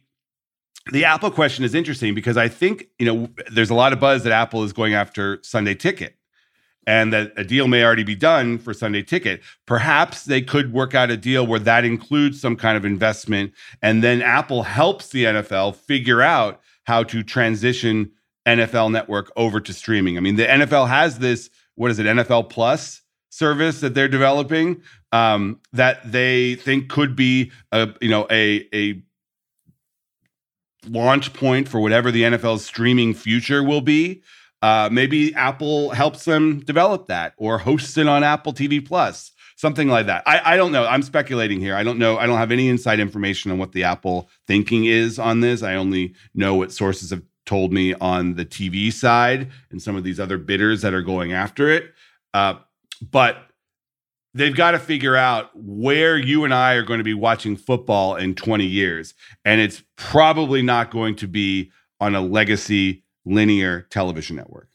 the 0.92 1.04
Apple 1.06 1.32
question 1.32 1.66
is 1.66 1.76
interesting 1.76 2.16
because 2.16 2.38
I 2.38 2.48
think, 2.48 2.88
you 2.98 3.06
know, 3.06 3.30
there's 3.52 3.70
a 3.70 3.74
lot 3.76 3.92
of 3.92 4.00
buzz 4.00 4.24
that 4.24 4.32
Apple 4.32 4.64
is 4.64 4.72
going 4.72 4.94
after 4.94 5.40
Sunday 5.44 5.76
Ticket 5.76 6.17
and 6.88 7.14
that 7.14 7.34
a 7.38 7.44
deal 7.44 7.68
may 7.68 7.84
already 7.84 8.04
be 8.04 8.16
done 8.16 8.58
for 8.58 8.74
Sunday 8.74 9.04
Ticket. 9.04 9.42
Perhaps 9.68 10.24
they 10.24 10.42
could 10.42 10.74
work 10.74 10.96
out 10.96 11.12
a 11.12 11.18
deal 11.18 11.46
where 11.46 11.60
that 11.60 11.86
includes 11.86 12.42
some 12.42 12.56
kind 12.56 12.76
of 12.76 12.86
investment 12.86 13.54
and 13.84 14.04
then 14.04 14.24
Apple 14.24 14.64
helps 14.64 15.10
the 15.10 15.26
NFL 15.26 15.76
figure 15.76 16.24
out 16.24 16.62
how 16.86 17.04
to 17.04 17.22
transition 17.22 18.12
NFL 18.48 18.92
network 18.92 19.32
over 19.36 19.60
to 19.60 19.74
streaming. 19.74 20.18
I 20.18 20.22
mean, 20.22 20.38
the 20.38 20.46
NFL 20.46 20.88
has 20.88 21.20
this 21.20 21.52
what 21.76 21.92
is 21.92 22.00
it, 22.00 22.08
NFL 22.08 22.50
Plus 22.50 23.02
service 23.30 23.82
that 23.82 23.94
they're 23.94 24.08
developing 24.08 24.82
um, 25.12 25.60
that 25.74 26.12
they 26.12 26.56
think 26.56 26.90
could 26.90 27.16
be 27.16 27.52
a 27.72 27.90
you 28.02 28.10
know 28.10 28.26
a 28.32 28.68
a 28.74 29.02
launch 30.88 31.34
point 31.34 31.68
for 31.68 31.80
whatever 31.80 32.12
the 32.12 32.24
NFL's 32.24 32.66
streaming 32.66 33.14
future 33.14 33.64
will 33.64 33.82
be. 33.82 34.22
Uh, 34.62 34.90
maybe 34.92 35.34
Apple 35.36 35.92
helps 35.92 36.26
them 36.26 36.60
develop 36.62 37.08
that 37.08 37.34
or 37.38 37.58
hosts 37.60 37.98
it 37.98 38.08
on 38.08 38.24
Apple 38.24 38.54
TV 38.54 38.86
Plus, 38.86 39.32
something 39.56 39.88
like 39.88 40.08
that. 40.08 40.24
I, 40.26 40.54
I 40.54 40.58
don't 40.58 40.72
know. 40.72 40.86
I'm 40.86 41.04
speculating 41.04 41.60
here. 41.60 41.76
I 41.76 41.84
don't 41.84 42.00
know. 42.00 42.18
I 42.18 42.26
don't 42.26 42.38
have 42.38 42.52
any 42.52 42.68
inside 42.68 43.00
information 43.00 43.52
on 43.52 43.60
what 43.60 43.72
the 43.72 43.84
Apple 43.84 44.30
thinking 44.48 44.86
is 44.86 45.20
on 45.20 45.42
this. 45.42 45.62
I 45.62 45.76
only 45.76 46.16
know 46.34 46.56
what 46.56 46.72
sources 46.72 47.12
have 47.12 47.22
told 47.46 47.72
me 47.72 47.94
on 47.96 48.36
the 48.36 48.46
TV 48.46 48.92
side 48.92 49.50
and 49.72 49.82
some 49.82 49.96
of 49.96 50.04
these 50.04 50.20
other 50.20 50.38
bidders 50.38 50.82
that 50.82 50.94
are 50.94 51.02
going 51.02 51.34
after 51.34 51.70
it. 51.70 51.94
Uh, 52.34 52.56
but 53.02 53.38
they've 54.34 54.56
got 54.56 54.72
to 54.72 54.80
figure 54.80 55.16
out 55.16 55.50
where 55.56 56.18
you 56.18 56.44
and 56.44 56.54
I 56.54 56.74
are 56.74 56.84
going 56.84 57.00
to 57.00 57.04
be 57.04 57.14
watching 57.14 57.56
football 57.56 58.16
in 58.16 58.36
20 58.36 58.66
years. 58.66 59.14
And 59.46 59.62
it's 59.62 59.82
probably 59.96 60.62
not 60.62 60.92
going 60.92 61.16
to 61.18 61.28
be 61.28 61.72
on 62.00 62.16
a 62.16 62.22
legacy 62.22 63.04
linear 63.28 63.82
television 63.90 64.36
network. 64.36 64.70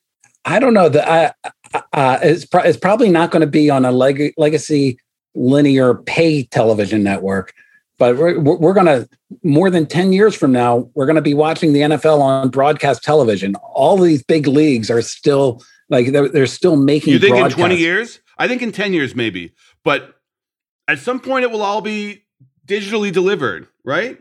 I 0.45 0.59
don't 0.59 0.75
know 0.75 0.89
that 0.89 1.09
I, 1.09 1.51
uh, 1.93 2.19
it's, 2.23 2.45
pro- 2.45 2.63
it's 2.63 2.79
probably 2.79 3.09
not 3.09 3.31
going 3.31 3.41
to 3.41 3.47
be 3.47 3.71
on 3.71 3.85
a 3.85 3.93
leg- 3.93 4.35
legacy 4.37 4.99
linear 5.35 5.95
pay 5.95 6.45
television 6.45 7.03
network, 7.03 7.53
but 7.99 8.17
we're, 8.17 8.39
we're 8.39 8.75
going 8.75 8.87
to 8.87 9.09
more 9.43 9.71
than 9.71 9.87
10 9.87 10.13
years 10.13 10.35
from 10.35 10.53
now, 10.53 10.91
we're 10.95 11.07
going 11.07 11.17
to 11.17 11.23
be 11.23 11.35
watching 11.35 11.73
the 11.73 11.81
NFL 11.81 12.21
on 12.21 12.51
broadcast 12.51 13.03
television. 13.03 13.55
All 13.57 13.97
these 13.97 14.23
big 14.23 14.47
leagues 14.47 14.91
are 14.91 15.03
still 15.03 15.63
like, 15.89 16.13
they're, 16.13 16.29
they're 16.29 16.47
still 16.47 16.77
making, 16.77 17.13
you 17.13 17.19
think 17.19 17.37
in 17.37 17.51
20 17.51 17.77
years? 17.77 18.21
I 18.39 18.49
think 18.49 18.63
in 18.63 18.73
10 18.73 18.93
years, 18.93 19.15
maybe. 19.15 19.55
But 19.85 20.17
at 20.89 20.99
some 20.99 21.21
point, 21.21 21.45
it 21.45 21.51
will 21.51 21.63
all 21.63 21.81
be 21.81 22.25
digitally 22.67 23.13
delivered, 23.13 23.69
right? 23.85 24.19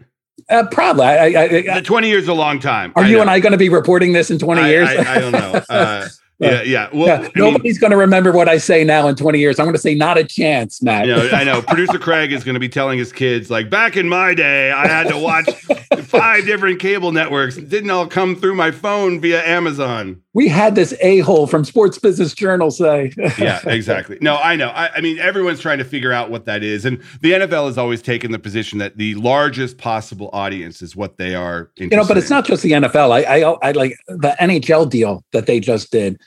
Uh, 0.50 0.66
probably. 0.72 1.06
I, 1.06 1.28
I, 1.28 1.78
I, 1.78 1.82
20 1.82 2.08
years 2.08 2.24
is 2.24 2.30
a 2.30 2.34
long 2.34 2.60
time. 2.60 2.94
Are 2.96 3.06
you 3.06 3.22
and 3.22 3.30
I 3.30 3.40
going 3.40 3.52
to 3.52 3.58
be 3.58 3.70
reporting 3.70 4.14
this 4.14 4.32
in 4.32 4.40
20 4.40 4.68
years? 4.68 4.90
I, 4.90 5.20
don't 5.20 5.32
know. 5.32 5.62
Uh, 5.70 6.08
yeah, 6.42 6.62
yeah. 6.64 6.90
Well, 6.92 7.22
yeah. 7.22 7.30
nobody's 7.36 7.78
going 7.78 7.92
to 7.92 7.98
remember 7.98 8.32
what 8.32 8.50
I 8.50 8.58
say 8.58 8.84
now 8.84 9.08
in 9.08 9.16
20 9.16 9.38
years. 9.38 9.60
I'm 9.60 9.66
going 9.66 9.76
to 9.76 9.82
say 9.82 9.94
not 9.94 10.18
a 10.18 10.24
chance, 10.24 10.82
Matt. 10.82 11.06
You 11.06 11.16
know, 11.16 11.30
I 11.32 11.44
know. 11.44 11.62
Producer 11.62 12.00
Craig 12.00 12.32
is 12.32 12.44
going 12.44 12.56
to 12.56 12.60
be 12.60 12.68
telling 12.68 12.98
his 12.98 13.14
kids, 13.14 13.52
like, 13.52 13.70
back 13.70 13.96
in 13.96 14.10
my 14.10 14.34
day, 14.34 14.72
I 14.72 14.88
had 14.88 15.08
to 15.10 15.20
watch 15.20 15.50
five 16.06 16.46
different 16.46 16.80
cable 16.80 17.12
networks. 17.12 17.58
It 17.58 17.70
didn't 17.70 17.92
all 17.92 18.08
come 18.08 18.36
through 18.36 18.56
my 18.56 18.72
phone 18.72 19.22
via 19.22 19.46
Amazon. 19.46 20.24
We 20.34 20.48
had 20.48 20.76
this 20.76 20.94
a 21.02 21.20
hole 21.20 21.46
from 21.46 21.66
Sports 21.66 22.00
Business 22.00 22.34
Journal 22.34 22.72
say. 22.72 23.12
yeah, 23.38 23.60
exactly. 23.66 24.18
No, 24.22 24.38
I 24.38 24.56
know. 24.56 24.70
I, 24.70 24.90
I, 24.96 25.02
mean, 25.02 25.20
everyone's 25.20 25.60
trying 25.60 25.80
to 25.80 25.84
figure 25.84 26.14
out 26.14 26.30
what 26.30 26.46
that 26.46 26.64
is, 26.64 26.86
and 26.86 27.02
the 27.22 27.34
NFL 27.34 27.66
has 27.66 27.78
always 27.78 28.02
taken 28.02 28.32
the 28.32 28.40
position 28.40 28.80
that 28.80 28.98
the 28.98 29.16
largest 29.16 29.78
possible 29.78 30.30
audience 30.32 30.82
is 30.82 30.96
what 30.96 31.18
they 31.18 31.36
are. 31.36 31.70
You 31.76 31.88
know, 31.88 32.08
but 32.08 32.18
it's 32.18 32.30
not 32.30 32.46
just 32.46 32.64
the 32.64 32.72
NFL. 32.72 33.12
I, 33.12 33.42
I, 33.42 33.70
I 33.70 33.72
like 33.72 33.98
the 34.08 34.36
NHL 34.40 34.90
deal 34.90 35.24
that 35.34 35.48
they 35.48 35.60
just 35.60 35.92
did 35.92 36.18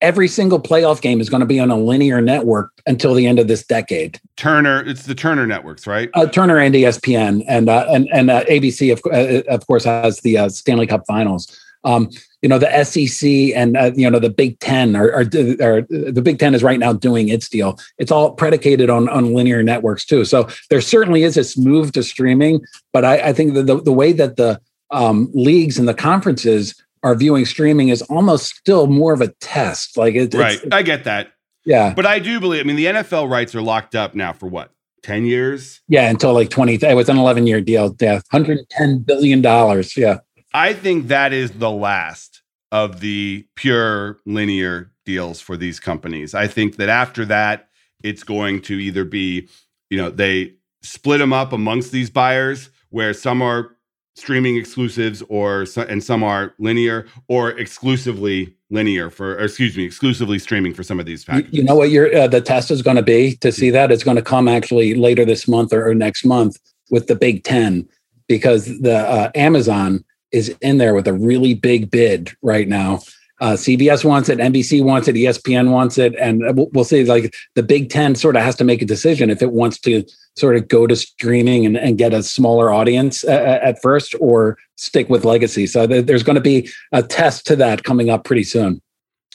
every 0.00 0.28
single 0.28 0.60
playoff 0.60 1.00
game 1.00 1.20
is 1.20 1.28
going 1.28 1.40
to 1.40 1.46
be 1.46 1.60
on 1.60 1.70
a 1.70 1.76
linear 1.76 2.20
network 2.20 2.70
until 2.86 3.14
the 3.14 3.26
end 3.26 3.38
of 3.38 3.48
this 3.48 3.64
decade. 3.64 4.20
Turner, 4.36 4.82
it's 4.86 5.04
the 5.04 5.14
Turner 5.14 5.46
networks, 5.46 5.86
right? 5.86 6.10
Uh, 6.14 6.26
Turner 6.26 6.58
and 6.58 6.74
ESPN, 6.74 7.44
and 7.46 7.68
uh, 7.68 7.86
and 7.88 8.08
and 8.12 8.30
uh, 8.30 8.44
ABC, 8.44 8.92
of, 8.92 9.00
uh, 9.12 9.42
of 9.52 9.66
course, 9.66 9.84
has 9.84 10.20
the 10.20 10.38
uh, 10.38 10.48
Stanley 10.48 10.86
Cup 10.86 11.02
Finals. 11.06 11.58
Um, 11.84 12.10
you 12.42 12.48
know, 12.48 12.58
the 12.58 12.84
SEC 12.84 13.28
and 13.54 13.76
uh, 13.76 13.92
you 13.94 14.10
know 14.10 14.18
the 14.18 14.30
Big 14.30 14.58
Ten 14.60 14.96
are, 14.96 15.12
are, 15.12 15.24
the 15.24 16.22
Big 16.22 16.38
Ten 16.38 16.54
is 16.54 16.62
right 16.62 16.78
now 16.78 16.92
doing 16.92 17.28
its 17.28 17.48
deal. 17.48 17.78
It's 17.98 18.10
all 18.10 18.32
predicated 18.32 18.88
on 18.88 19.08
on 19.08 19.34
linear 19.34 19.62
networks 19.62 20.04
too. 20.04 20.24
So 20.24 20.48
there 20.70 20.80
certainly 20.80 21.22
is 21.22 21.34
this 21.34 21.58
move 21.58 21.92
to 21.92 22.02
streaming, 22.02 22.64
but 22.92 23.04
I, 23.04 23.28
I 23.28 23.32
think 23.32 23.54
the, 23.54 23.62
the, 23.62 23.82
the 23.82 23.92
way 23.92 24.12
that 24.12 24.36
the 24.36 24.60
um, 24.90 25.30
leagues 25.34 25.78
and 25.78 25.86
the 25.86 25.94
conferences 25.94 26.74
are 27.02 27.14
viewing 27.14 27.44
streaming 27.44 27.88
is 27.88 28.02
almost 28.02 28.56
still 28.56 28.86
more 28.86 29.12
of 29.12 29.20
a 29.20 29.28
test. 29.40 29.96
Like 29.96 30.14
it, 30.14 30.34
right, 30.34 30.60
I 30.72 30.82
get 30.82 31.04
that. 31.04 31.32
Yeah, 31.64 31.92
but 31.94 32.06
I 32.06 32.18
do 32.18 32.40
believe. 32.40 32.60
I 32.60 32.64
mean, 32.64 32.76
the 32.76 32.86
NFL 32.86 33.30
rights 33.30 33.54
are 33.54 33.62
locked 33.62 33.94
up 33.94 34.14
now 34.14 34.32
for 34.32 34.46
what 34.46 34.70
10 35.02 35.26
years. 35.26 35.80
Yeah, 35.88 36.08
until 36.08 36.32
like 36.32 36.50
20. 36.50 36.74
It 36.74 36.94
was 36.94 37.08
an 37.08 37.18
11 37.18 37.46
year 37.46 37.60
deal. 37.60 37.94
Yeah, 38.00 38.14
110 38.30 38.98
billion 39.00 39.42
dollars. 39.42 39.96
Yeah. 39.96 40.18
I 40.52 40.72
think 40.72 41.08
that 41.08 41.32
is 41.32 41.52
the 41.52 41.70
last 41.70 42.29
of 42.72 43.00
the 43.00 43.46
pure 43.56 44.18
linear 44.26 44.90
deals 45.04 45.40
for 45.40 45.56
these 45.56 45.80
companies. 45.80 46.34
I 46.34 46.46
think 46.46 46.76
that 46.76 46.88
after 46.88 47.24
that, 47.26 47.68
it's 48.02 48.22
going 48.22 48.62
to 48.62 48.74
either 48.74 49.04
be, 49.04 49.48
you 49.90 49.98
know, 49.98 50.10
they 50.10 50.54
split 50.82 51.18
them 51.18 51.32
up 51.32 51.52
amongst 51.52 51.92
these 51.92 52.10
buyers 52.10 52.70
where 52.90 53.12
some 53.12 53.42
are 53.42 53.76
streaming 54.14 54.56
exclusives 54.56 55.22
or 55.28 55.66
and 55.88 56.02
some 56.02 56.22
are 56.22 56.54
linear 56.58 57.06
or 57.28 57.50
exclusively 57.50 58.54
linear 58.70 59.08
for 59.08 59.34
or 59.34 59.44
excuse 59.44 59.76
me 59.76 59.84
exclusively 59.84 60.38
streaming 60.38 60.74
for 60.74 60.82
some 60.82 61.00
of 61.00 61.06
these 61.06 61.24
packages. 61.24 61.52
You 61.52 61.64
know 61.64 61.74
what 61.74 61.90
your 61.90 62.14
uh, 62.14 62.28
the 62.28 62.40
test 62.40 62.70
is 62.70 62.82
going 62.82 62.96
to 62.96 63.02
be 63.02 63.36
to 63.36 63.52
see 63.52 63.70
that 63.70 63.90
it's 63.90 64.04
going 64.04 64.16
to 64.16 64.22
come 64.22 64.48
actually 64.48 64.94
later 64.94 65.24
this 65.24 65.48
month 65.48 65.72
or, 65.72 65.88
or 65.88 65.94
next 65.94 66.24
month 66.24 66.58
with 66.90 67.06
the 67.06 67.14
Big 67.14 67.44
10 67.44 67.88
because 68.26 68.66
the 68.80 68.96
uh, 68.96 69.30
Amazon 69.34 70.04
is 70.32 70.54
in 70.60 70.78
there 70.78 70.94
with 70.94 71.06
a 71.06 71.12
really 71.12 71.54
big 71.54 71.90
bid 71.90 72.32
right 72.42 72.68
now 72.68 73.00
uh, 73.40 73.52
CBS 73.52 74.04
wants 74.04 74.28
it, 74.28 74.38
NBC 74.38 74.84
wants 74.84 75.08
it, 75.08 75.16
ESPN 75.16 75.70
wants 75.70 75.96
it, 75.96 76.14
and 76.16 76.42
we'll, 76.56 76.68
we'll 76.72 76.84
see. 76.84 77.04
Like 77.04 77.34
the 77.54 77.62
Big 77.62 77.88
Ten 77.88 78.14
sort 78.14 78.36
of 78.36 78.42
has 78.42 78.54
to 78.56 78.64
make 78.64 78.82
a 78.82 78.86
decision 78.86 79.30
if 79.30 79.40
it 79.40 79.52
wants 79.52 79.78
to 79.80 80.04
sort 80.36 80.56
of 80.56 80.68
go 80.68 80.86
to 80.86 80.94
streaming 80.94 81.64
and, 81.64 81.76
and 81.78 81.96
get 81.96 82.12
a 82.12 82.22
smaller 82.22 82.70
audience 82.70 83.24
uh, 83.24 83.58
at 83.62 83.80
first, 83.80 84.14
or 84.20 84.58
stick 84.76 85.08
with 85.08 85.24
legacy. 85.24 85.66
So 85.66 85.86
th- 85.86 86.04
there's 86.04 86.22
going 86.22 86.34
to 86.34 86.42
be 86.42 86.68
a 86.92 87.02
test 87.02 87.46
to 87.46 87.56
that 87.56 87.82
coming 87.82 88.10
up 88.10 88.24
pretty 88.24 88.44
soon. 88.44 88.82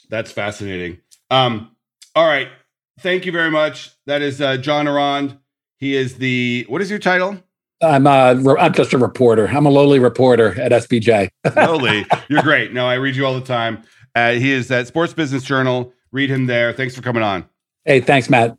That's 0.10 0.32
fascinating. 0.32 1.00
Um, 1.32 1.72
all 2.14 2.28
right, 2.28 2.50
thank 3.00 3.26
you 3.26 3.32
very 3.32 3.50
much. 3.50 3.90
That 4.06 4.22
is 4.22 4.40
uh, 4.40 4.58
John 4.58 4.88
Ourand. 4.88 5.40
He 5.80 5.96
is 5.96 6.18
the 6.18 6.66
what 6.70 6.82
is 6.82 6.92
your 6.92 7.00
title? 7.00 7.42
I'm 7.86 8.08
uh, 8.08 8.56
I'm 8.60 8.74
just 8.74 8.93
a 8.93 8.98
reporter. 8.98 9.48
I'm 9.48 9.65
a 9.65 9.69
lowly 9.69 10.00
reporter 10.00 10.60
at 10.60 10.71
SBJ. 10.71 11.30
lowly, 11.56 12.06
you're 12.28 12.41
great. 12.41 12.74
No, 12.74 12.88
I 12.88 12.95
read 12.95 13.15
you 13.15 13.26
all 13.26 13.36
the 13.36 13.45
time. 13.45 13.84
Uh, 14.15 14.32
he 14.32 14.52
is 14.52 14.71
at 14.71 14.88
Sports 14.88 15.13
Business 15.13 15.43
Journal. 15.43 15.93
Read 16.12 16.30
him 16.30 16.45
there. 16.45 16.74
Thanks 16.74 16.95
for 16.95 17.02
coming 17.02 17.24
on. 17.24 17.45
Hey, 17.84 18.00
thanks, 18.00 18.30
Matt. 18.30 18.58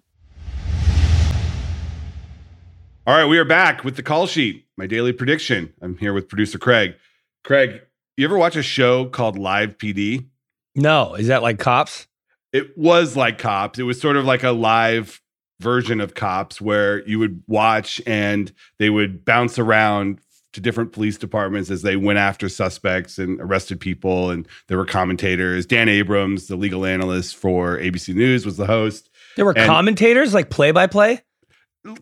All 3.06 3.16
right, 3.16 3.26
we 3.26 3.38
are 3.38 3.44
back 3.44 3.84
with 3.84 3.96
the 3.96 4.02
call 4.02 4.26
sheet, 4.26 4.66
my 4.76 4.86
daily 4.86 5.12
prediction. 5.12 5.72
I'm 5.80 5.96
here 5.96 6.12
with 6.12 6.28
producer 6.28 6.58
Craig. 6.58 6.96
Craig, 7.44 7.80
you 8.16 8.24
ever 8.24 8.36
watch 8.36 8.56
a 8.56 8.62
show 8.62 9.06
called 9.06 9.38
Live 9.38 9.78
PD? 9.78 10.26
No, 10.74 11.14
is 11.14 11.28
that 11.28 11.42
like 11.42 11.58
Cops? 11.58 12.08
It 12.52 12.76
was 12.76 13.16
like 13.16 13.38
Cops. 13.38 13.78
It 13.78 13.84
was 13.84 14.00
sort 14.00 14.16
of 14.16 14.24
like 14.24 14.42
a 14.42 14.50
live 14.50 15.20
version 15.60 16.00
of 16.00 16.14
Cops 16.14 16.60
where 16.60 17.06
you 17.08 17.18
would 17.18 17.42
watch 17.46 18.00
and 18.06 18.52
they 18.78 18.90
would 18.90 19.24
bounce 19.24 19.58
around 19.58 20.20
to 20.52 20.60
different 20.60 20.92
police 20.92 21.18
departments 21.18 21.70
as 21.70 21.82
they 21.82 21.96
went 21.96 22.18
after 22.18 22.48
suspects 22.48 23.18
and 23.18 23.40
arrested 23.40 23.78
people. 23.78 24.30
And 24.30 24.48
there 24.68 24.78
were 24.78 24.86
commentators. 24.86 25.66
Dan 25.66 25.88
Abrams, 25.88 26.46
the 26.46 26.56
legal 26.56 26.86
analyst 26.86 27.36
for 27.36 27.78
ABC 27.78 28.14
News, 28.14 28.46
was 28.46 28.56
the 28.56 28.66
host. 28.66 29.10
There 29.36 29.44
were 29.44 29.56
and 29.56 29.66
commentators, 29.66 30.32
like 30.32 30.48
play 30.48 30.70
by 30.70 30.86
play. 30.86 31.20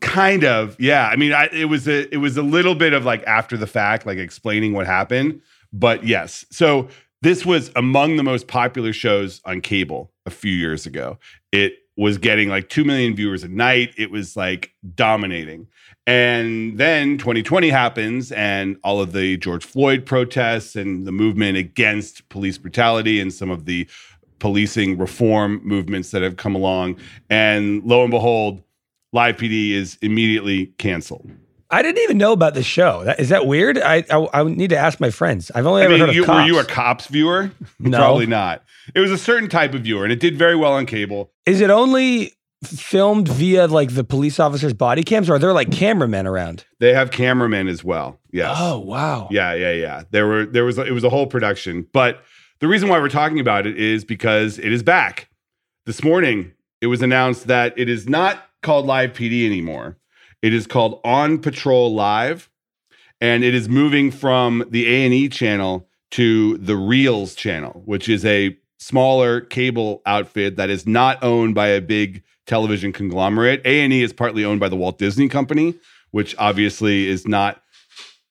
Kind 0.01 0.45
of, 0.45 0.77
yeah. 0.79 1.09
I 1.09 1.17
mean, 1.17 1.33
I, 1.33 1.49
it 1.53 1.67
was 1.67 1.87
a 1.89 2.13
it 2.15 2.19
was 2.19 2.37
a 2.37 2.43
little 2.43 2.75
bit 2.75 2.93
of 2.93 3.05
like 3.05 3.23
after 3.25 3.57
the 3.57 3.67
fact, 3.67 4.07
like 4.07 4.19
explaining 4.19 4.73
what 4.73 4.87
happened. 4.87 5.43
But 5.73 6.05
yes, 6.05 6.47
so 6.51 6.89
this 7.23 7.45
was 7.45 7.73
among 7.75 8.17
the 8.17 8.23
most 8.23 8.47
popular 8.47 8.93
shows 8.93 9.41
on 9.45 9.61
cable 9.61 10.13
a 10.27 10.31
few 10.31 10.53
years 10.53 10.87
ago. 10.87 11.19
It 11.53 11.75
was 11.97 12.19
getting 12.19 12.49
like 12.49 12.69
2 12.69 12.85
million 12.85 13.15
viewers 13.15 13.45
a 13.45 13.49
night. 13.49 13.95
It 13.97 14.11
was 14.11 14.37
like 14.37 14.75
dominating. 14.95 15.69
And 16.07 16.77
then 16.77 17.17
2020 17.19 17.71
happens, 17.71 18.33
and 18.33 18.77
all 18.85 19.01
of 19.01 19.13
the 19.13 19.37
George 19.39 19.65
Floyd 19.65 20.05
protests 20.05 20.77
and 20.77 21.07
the 21.07 21.13
movement 21.13 21.57
against 21.57 22.29
police 22.29 22.59
brutality 22.59 23.21
and 23.21 23.33
some 23.33 23.51
of 23.51 23.65
the 23.65 23.89
policing 24.39 24.99
reform 24.99 25.61
movements 25.65 26.11
that 26.11 26.23
have 26.23 26.37
come 26.37 26.55
along. 26.55 26.97
And 27.31 27.83
lo 27.85 28.03
and 28.03 28.11
behold, 28.11 28.63
Live 29.13 29.37
PD 29.37 29.71
is 29.71 29.97
immediately 30.03 30.67
canceled. 30.79 31.31
I 31.75 31.83
didn't 31.83 32.03
even 32.05 32.19
know 32.19 32.33
about 32.33 32.55
this 32.55 32.67
show. 32.67 33.01
Is 33.19 33.31
that 33.31 33.47
weird? 33.47 33.79
I, 33.79 34.05
I, 34.09 34.29
I 34.33 34.45
need 34.45 34.71
to 34.71 34.79
ask 34.79 35.01
my 35.01 35.11
friends. 35.11 35.51
I've 35.53 35.67
only 35.67 35.83
I 35.83 35.87
ever 35.87 35.95
mean, 35.95 36.01
heard 36.01 36.09
of 36.11 36.15
you, 36.15 36.25
cops. 36.25 36.37
Were 36.37 36.47
you 36.47 36.59
a 36.61 36.65
cops 36.65 37.07
viewer? 37.09 37.51
No, 37.81 37.99
probably 37.99 38.27
not. 38.27 38.63
It 38.95 39.01
was 39.01 39.11
a 39.11 39.19
certain 39.19 39.49
type 39.49 39.75
of 39.75 39.83
viewer, 39.83 40.05
and 40.05 40.13
it 40.13 40.21
did 40.21 40.39
very 40.39 40.55
well 40.55 40.73
on 40.73 40.87
cable. 40.87 41.33
Is 41.45 41.61
it 41.61 41.69
only 41.69 42.33
filmed 42.65 43.29
via 43.29 43.67
like 43.67 43.95
the 43.95 44.05
police 44.05 44.39
officers' 44.39 44.73
body 44.73 45.03
cams, 45.03 45.29
or 45.29 45.35
are 45.35 45.39
there 45.39 45.53
like 45.53 45.71
cameramen 45.71 46.27
around? 46.27 46.65
They 46.79 46.95
have 46.95 47.11
cameramen 47.11 47.69
as 47.69 47.83
well. 47.83 48.21
Yes. 48.31 48.57
Oh 48.59 48.79
wow. 48.79 49.29
Yeah, 49.31 49.53
yeah, 49.55 49.73
yeah. 49.73 50.03
There 50.13 50.27
were 50.27 50.47
there 50.47 50.65
was 50.65 50.79
it 50.79 50.93
was 50.93 51.05
a 51.05 51.11
whole 51.11 51.27
production, 51.27 51.87
but 51.93 52.23
the 52.61 52.69
reason 52.69 52.89
why 52.89 52.99
we're 53.01 53.09
talking 53.09 53.41
about 53.41 53.67
it 53.67 53.77
is 53.77 54.05
because 54.05 54.59
it 54.59 54.73
is 54.73 54.83
back. 54.83 55.29
This 55.85 56.03
morning, 56.03 56.53
it 56.81 56.87
was 56.87 57.03
announced 57.03 57.49
that 57.49 57.77
it 57.77 57.89
is 57.89 58.09
not 58.09 58.47
called 58.63 58.87
Live 58.87 59.13
PD 59.13 59.45
anymore. 59.45 59.99
It 60.45 60.53
is 60.53 60.67
called 60.67 61.01
On 61.05 61.39
Patrol 61.39 61.95
Live, 61.95 62.51
and 63.19 63.43
it 63.43 63.55
is 63.55 63.67
moving 63.67 64.11
from 64.11 64.63
the 64.69 64.87
A 64.95 65.07
and 65.07 65.15
E 65.15 65.31
channel 65.31 65.89
to 66.11 66.59
the 66.59 66.75
Reelz 66.75 67.35
channel, 67.35 67.81
which 67.87 68.11
is 68.11 68.27
a 68.27 68.55
smaller 68.77 69.41
cable 69.41 70.03
outfit 70.05 70.57
that 70.57 70.69
is 70.69 70.87
not 70.87 71.23
owned 71.25 71.55
by 71.55 71.69
a 71.69 71.81
big 71.81 72.23
television 72.47 72.93
conglomerate. 72.93 73.63
A&E 73.65 74.03
is 74.03 74.13
partly 74.13 74.45
owned 74.45 74.61
by 74.61 74.69
the 74.69 74.77
Walt 74.77 74.99
Disney 74.99 75.31
Company, 75.31 75.77
which 76.11 76.37
obviously 76.37 77.09
is 77.09 77.27
not 77.27 77.63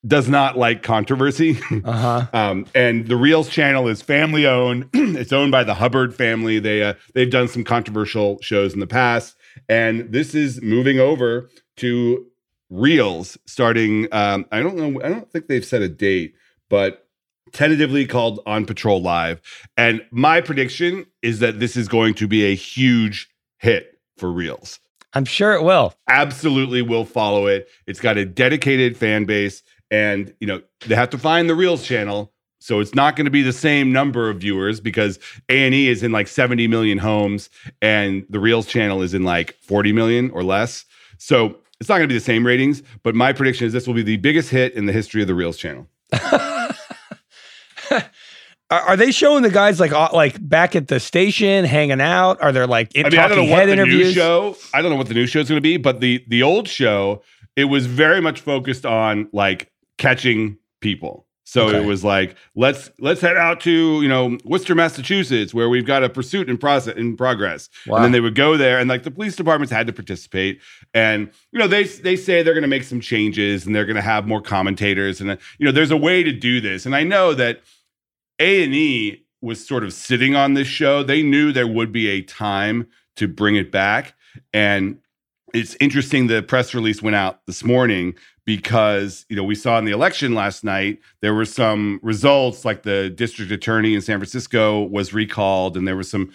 does 0.06 0.30
not 0.30 0.56
like 0.56 0.84
controversy. 0.84 1.58
Uh-huh. 1.84 2.28
um, 2.32 2.68
and 2.76 3.08
the 3.08 3.16
Reelz 3.16 3.50
channel 3.50 3.88
is 3.88 4.04
family 4.04 4.46
owned. 4.46 4.88
it's 4.94 5.34
owned 5.34 5.52
by 5.52 5.64
the 5.64 5.74
Hubbard 5.74 6.14
family. 6.14 6.60
They 6.60 6.84
uh, 6.84 6.94
they've 7.16 7.32
done 7.32 7.48
some 7.48 7.64
controversial 7.64 8.40
shows 8.44 8.76
in 8.76 8.82
the 8.82 8.86
past, 8.86 9.36
and 9.70 10.12
this 10.12 10.36
is 10.36 10.62
moving 10.62 11.00
over 11.00 11.50
to 11.78 12.26
Reelz 12.72 13.38
starting. 13.46 14.08
Um, 14.12 14.46
I 14.52 14.62
don't 14.62 14.76
know. 14.76 15.02
I 15.04 15.10
don't 15.10 15.30
think 15.32 15.48
they've 15.48 15.66
set 15.66 15.82
a 15.82 15.90
date, 15.90 16.36
but 16.70 17.08
tentatively 17.52 18.06
called 18.06 18.42
On 18.46 18.66
Patrol 18.66 19.02
Live. 19.02 19.42
And 19.78 20.04
my 20.12 20.42
prediction 20.42 21.06
is 21.22 21.40
that 21.40 21.60
this 21.60 21.78
is 21.78 21.88
going 21.88 22.16
to 22.16 22.28
be 22.28 22.46
a 22.46 22.56
huge 22.56 23.30
hit 23.58 24.00
for 24.18 24.30
Reelz. 24.30 24.80
I'm 25.14 25.26
sure 25.26 25.54
it 25.54 25.64
will. 25.64 25.94
Absolutely 26.10 26.82
will 26.82 27.06
follow 27.06 27.46
it. 27.46 27.70
It's 27.86 28.00
got 28.00 28.18
a 28.18 28.26
dedicated 28.26 28.98
fan 28.98 29.26
base 29.26 29.62
and, 29.92 30.34
you 30.40 30.48
know, 30.48 30.62
they 30.88 30.96
have 30.96 31.12
to 31.12 31.20
find 31.20 31.48
the 31.48 31.54
Reelz 31.54 31.86
channel. 31.86 32.33
So 32.64 32.80
it's 32.80 32.96
not 32.96 33.18
going 33.18 33.26
to 33.26 33.32
be 33.32 33.42
the 33.42 33.52
same 33.52 33.92
number 33.92 34.30
of 34.30 34.38
viewers 34.38 34.80
because 34.80 35.20
A&E 35.50 35.90
is 35.90 36.02
in 36.02 36.14
like 36.14 36.30
70 36.30 36.70
million 36.70 36.98
homes 36.98 37.50
and 37.82 38.26
the 38.30 38.38
Reelz 38.38 38.70
channel 38.70 39.02
is 39.02 39.14
in 39.14 39.26
like 39.26 39.58
40 39.64 39.92
million 39.92 40.32
or 40.32 40.46
less. 40.46 40.86
So 41.18 41.58
it's 41.82 41.90
not 41.90 41.98
going 41.98 42.08
to 42.08 42.14
be 42.14 42.14
the 42.14 42.22
same 42.24 42.48
ratings, 42.48 42.82
but 43.04 43.16
my 43.16 43.34
prediction 43.34 43.68
is 43.68 43.74
this 43.74 43.86
will 43.86 43.96
be 43.96 44.02
the 44.02 44.16
biggest 44.16 44.50
hit 44.50 44.76
in 44.76 44.86
the 44.86 44.94
history 44.94 45.22
of 45.22 45.28
the 45.28 45.34
Reelz 45.34 45.58
channel. 45.58 45.90
Are, 48.70 48.96
they 48.96 49.12
showing 49.12 49.44
the 49.44 49.52
guys 49.52 49.82
like 49.82 49.92
uh, 49.92 50.08
like 50.14 50.38
back 50.48 50.74
at 50.74 50.88
the 50.88 51.02
station 51.02 51.66
hanging 51.66 52.00
out? 52.00 52.42
Are 52.42 52.54
there 52.54 52.66
like 52.66 52.96
in, 52.96 53.06
I 53.06 53.10
mean, 53.10 53.20
I 53.20 53.28
don't 53.28 53.46
know 53.46 53.52
what 53.52 53.66
the 53.66 53.74
interviews? 53.74 54.08
new 54.08 54.14
show. 54.14 54.56
I 54.74 54.82
don't 54.82 54.90
know 54.90 54.98
what 54.98 55.10
the 55.10 55.14
new 55.14 55.28
show 55.28 55.42
is 55.42 55.50
going 55.50 55.58
to 55.58 55.62
be, 55.62 55.76
but 55.76 56.00
the 56.00 56.24
the 56.30 56.42
old 56.42 56.70
show 56.70 57.22
it 57.58 57.66
was 57.66 57.88
very 57.88 58.22
much 58.22 58.40
focused 58.40 58.86
on 58.86 59.28
like 59.34 59.70
catching 59.98 60.58
people. 60.80 61.28
So 61.46 61.68
okay. 61.68 61.78
it 61.82 61.86
was 61.86 62.04
like 62.04 62.36
let's 62.56 62.90
let's 63.00 63.22
head 63.22 63.38
out 63.38 63.60
to 63.62 64.02
you 64.02 64.08
know 64.08 64.38
Worcester, 64.46 64.76
Massachusetts, 64.76 65.54
where 65.54 65.70
we've 65.70 65.86
got 65.86 66.04
a 66.04 66.10
pursuit 66.10 66.50
in 66.50 66.58
process 66.58 66.96
in 66.96 67.18
progress. 67.18 67.70
Wow. 67.86 67.98
And 67.98 68.06
then 68.06 68.12
they 68.14 68.22
would 68.22 68.36
go 68.36 68.56
there, 68.58 68.80
and 68.80 68.90
like 68.90 69.04
the 69.04 69.12
police 69.12 69.36
departments 69.36 69.72
had 69.72 69.88
to 69.88 69.94
participate. 69.94 70.62
And 70.94 71.30
you 71.52 71.60
know 71.60 71.68
they 71.68 71.84
they 71.84 72.16
say 72.16 72.44
they're 72.44 72.54
going 72.54 72.62
to 72.64 72.68
make 72.68 72.84
some 72.84 73.02
changes, 73.02 73.66
and 73.66 73.76
they're 73.76 73.86
going 73.86 73.98
to 73.98 74.02
have 74.02 74.26
more 74.26 74.42
commentators, 74.42 75.20
and 75.20 75.32
uh, 75.32 75.38
you 75.58 75.66
know 75.66 75.72
there's 75.72 75.92
a 75.92 75.98
way 75.98 76.24
to 76.24 76.32
do 76.32 76.62
this. 76.62 76.86
And 76.86 76.96
I 76.96 77.04
know 77.04 77.34
that 77.34 77.62
a&E 78.40 79.24
was 79.42 79.66
sort 79.66 79.84
of 79.84 79.94
sitting 79.94 80.36
on 80.36 80.54
this 80.54 80.68
show. 80.68 81.04
They 81.04 81.22
knew 81.22 81.52
there 81.52 81.68
would 81.68 81.92
be 81.92 82.08
a 82.08 82.22
time 82.22 82.88
to 83.18 83.28
bring 83.28 83.56
it 83.56 83.72
back. 83.72 84.16
And 84.54 85.00
it's 85.54 85.76
interesting 85.80 86.28
the 86.28 86.42
press 86.42 86.74
release 86.74 87.02
went 87.02 87.16
out 87.16 87.46
this 87.46 87.64
morning 87.64 88.16
because 88.46 89.26
you 89.30 89.36
know 89.36 89.44
we 89.44 89.56
saw 89.56 89.78
in 89.78 89.86
the 89.86 89.92
election 89.92 90.34
last 90.34 90.64
night 90.64 91.00
there 91.22 91.34
were 91.34 91.46
some 91.46 92.00
results 92.04 92.66
like 92.66 92.84
the 92.84 93.10
district 93.10 93.52
attorney 93.52 93.94
in 93.94 94.02
San 94.02 94.20
Francisco 94.20 94.84
was 94.84 95.14
recalled 95.14 95.78
and 95.78 95.88
there 95.88 95.96
were 95.96 96.04
some 96.04 96.32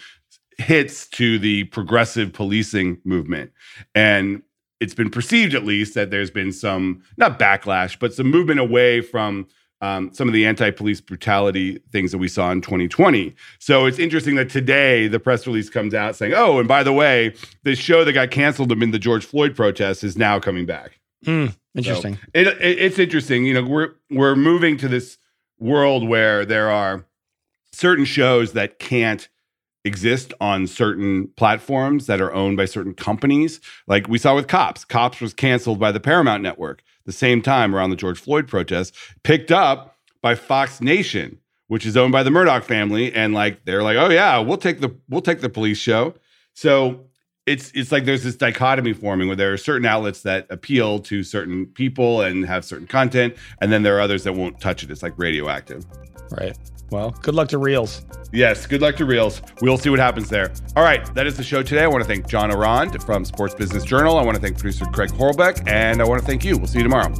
hits 0.58 1.06
to 1.08 1.38
the 1.38 1.64
progressive 1.64 2.32
policing 2.32 2.98
movement 3.04 3.52
and 3.94 4.42
it's 4.80 4.94
been 4.94 5.10
perceived 5.10 5.54
at 5.54 5.64
least 5.64 5.94
that 5.94 6.10
there's 6.10 6.30
been 6.30 6.52
some 6.52 7.02
not 7.16 7.38
backlash 7.38 7.98
but 7.98 8.12
some 8.12 8.30
movement 8.30 8.58
away 8.58 9.00
from 9.00 9.46
um, 9.80 10.12
some 10.12 10.26
of 10.26 10.34
the 10.34 10.44
anti-police 10.44 11.00
brutality 11.00 11.80
things 11.92 12.10
that 12.10 12.18
we 12.18 12.28
saw 12.28 12.50
in 12.50 12.60
2020. 12.60 13.34
So 13.60 13.86
it's 13.86 13.98
interesting 13.98 14.34
that 14.34 14.50
today 14.50 15.06
the 15.06 15.20
press 15.20 15.46
release 15.46 15.70
comes 15.70 15.94
out 15.94 16.16
saying, 16.16 16.34
"Oh, 16.34 16.58
and 16.58 16.66
by 16.66 16.82
the 16.82 16.92
way, 16.92 17.34
this 17.62 17.78
show 17.78 18.04
that 18.04 18.12
got 18.12 18.30
canceled 18.30 18.72
amid 18.72 18.92
the 18.92 18.98
George 18.98 19.24
Floyd 19.24 19.54
protests 19.54 20.02
is 20.02 20.16
now 20.18 20.40
coming 20.40 20.66
back." 20.66 20.98
Hmm, 21.24 21.46
interesting. 21.78 22.16
So 22.16 22.20
it, 22.34 22.46
it, 22.46 22.78
it's 22.78 22.98
interesting. 22.98 23.44
You 23.44 23.54
know, 23.54 23.62
we're 23.62 23.94
we're 24.10 24.36
moving 24.36 24.76
to 24.78 24.88
this 24.88 25.18
world 25.58 26.08
where 26.08 26.44
there 26.44 26.70
are 26.70 27.06
certain 27.72 28.04
shows 28.04 28.52
that 28.52 28.78
can't 28.78 29.28
exist 29.84 30.34
on 30.40 30.66
certain 30.66 31.28
platforms 31.36 32.06
that 32.06 32.20
are 32.20 32.32
owned 32.32 32.56
by 32.56 32.64
certain 32.64 32.94
companies. 32.94 33.60
Like 33.86 34.08
we 34.08 34.18
saw 34.18 34.34
with 34.34 34.48
Cops. 34.48 34.84
Cops 34.84 35.20
was 35.20 35.32
canceled 35.32 35.78
by 35.78 35.92
the 35.92 36.00
Paramount 36.00 36.42
Network 36.42 36.82
the 37.06 37.12
same 37.12 37.40
time 37.40 37.74
around 37.74 37.90
the 37.90 37.96
George 37.96 38.18
Floyd 38.18 38.46
protests, 38.46 38.96
picked 39.22 39.50
up 39.50 39.96
by 40.20 40.34
Fox 40.34 40.80
Nation, 40.80 41.38
which 41.68 41.86
is 41.86 41.96
owned 41.96 42.12
by 42.12 42.22
the 42.22 42.30
Murdoch 42.30 42.64
family, 42.64 43.12
and 43.14 43.32
like 43.32 43.64
they're 43.64 43.82
like, 43.82 43.96
oh 43.96 44.10
yeah, 44.10 44.38
we'll 44.38 44.58
take 44.58 44.80
the 44.80 44.94
we'll 45.08 45.22
take 45.22 45.40
the 45.40 45.48
police 45.48 45.78
show. 45.78 46.14
So 46.52 47.07
it's 47.48 47.72
it's 47.74 47.90
like 47.90 48.04
there's 48.04 48.22
this 48.22 48.36
dichotomy 48.36 48.92
forming 48.92 49.28
where 49.28 49.36
there 49.36 49.52
are 49.52 49.56
certain 49.56 49.86
outlets 49.86 50.22
that 50.22 50.46
appeal 50.50 51.00
to 51.00 51.22
certain 51.22 51.66
people 51.66 52.22
and 52.22 52.46
have 52.46 52.64
certain 52.64 52.86
content, 52.86 53.34
and 53.60 53.72
then 53.72 53.82
there 53.82 53.96
are 53.96 54.00
others 54.00 54.24
that 54.24 54.34
won't 54.34 54.60
touch 54.60 54.82
it. 54.82 54.90
It's 54.90 55.02
like 55.02 55.14
radioactive. 55.16 55.84
Right. 56.30 56.56
Well, 56.90 57.10
good 57.10 57.34
luck 57.34 57.48
to 57.48 57.58
Reelz. 57.58 58.02
Yes, 58.32 58.66
good 58.66 58.80
luck 58.80 58.96
to 58.96 59.04
Reelz. 59.04 59.42
We'll 59.60 59.76
see 59.76 59.90
what 59.90 59.98
happens 59.98 60.30
there. 60.30 60.52
All 60.74 60.82
right, 60.82 61.14
that 61.14 61.26
is 61.26 61.36
the 61.36 61.42
show 61.42 61.62
today. 61.62 61.82
I 61.82 61.86
want 61.86 62.02
to 62.02 62.08
thank 62.08 62.26
John 62.26 62.50
Ourand 62.50 63.02
from 63.02 63.24
Sports 63.24 63.54
Business 63.54 63.84
Journal. 63.84 64.16
I 64.16 64.24
want 64.24 64.36
to 64.36 64.40
thank 64.40 64.58
producer 64.58 64.86
Craig 64.86 65.10
Horlbeck, 65.10 65.68
and 65.68 66.00
I 66.00 66.04
want 66.04 66.20
to 66.20 66.26
thank 66.26 66.44
you. 66.44 66.56
We'll 66.56 66.66
see 66.66 66.78
you 66.78 66.84
tomorrow. 66.84 67.12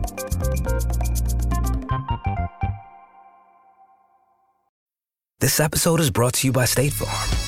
This 5.41 5.61
episode 5.61 6.01
is 6.01 6.11
brought 6.11 6.35
to 6.35 6.47
you 6.47 6.53
by 6.53 6.65
State 6.65 6.93
Farm. 6.93 7.48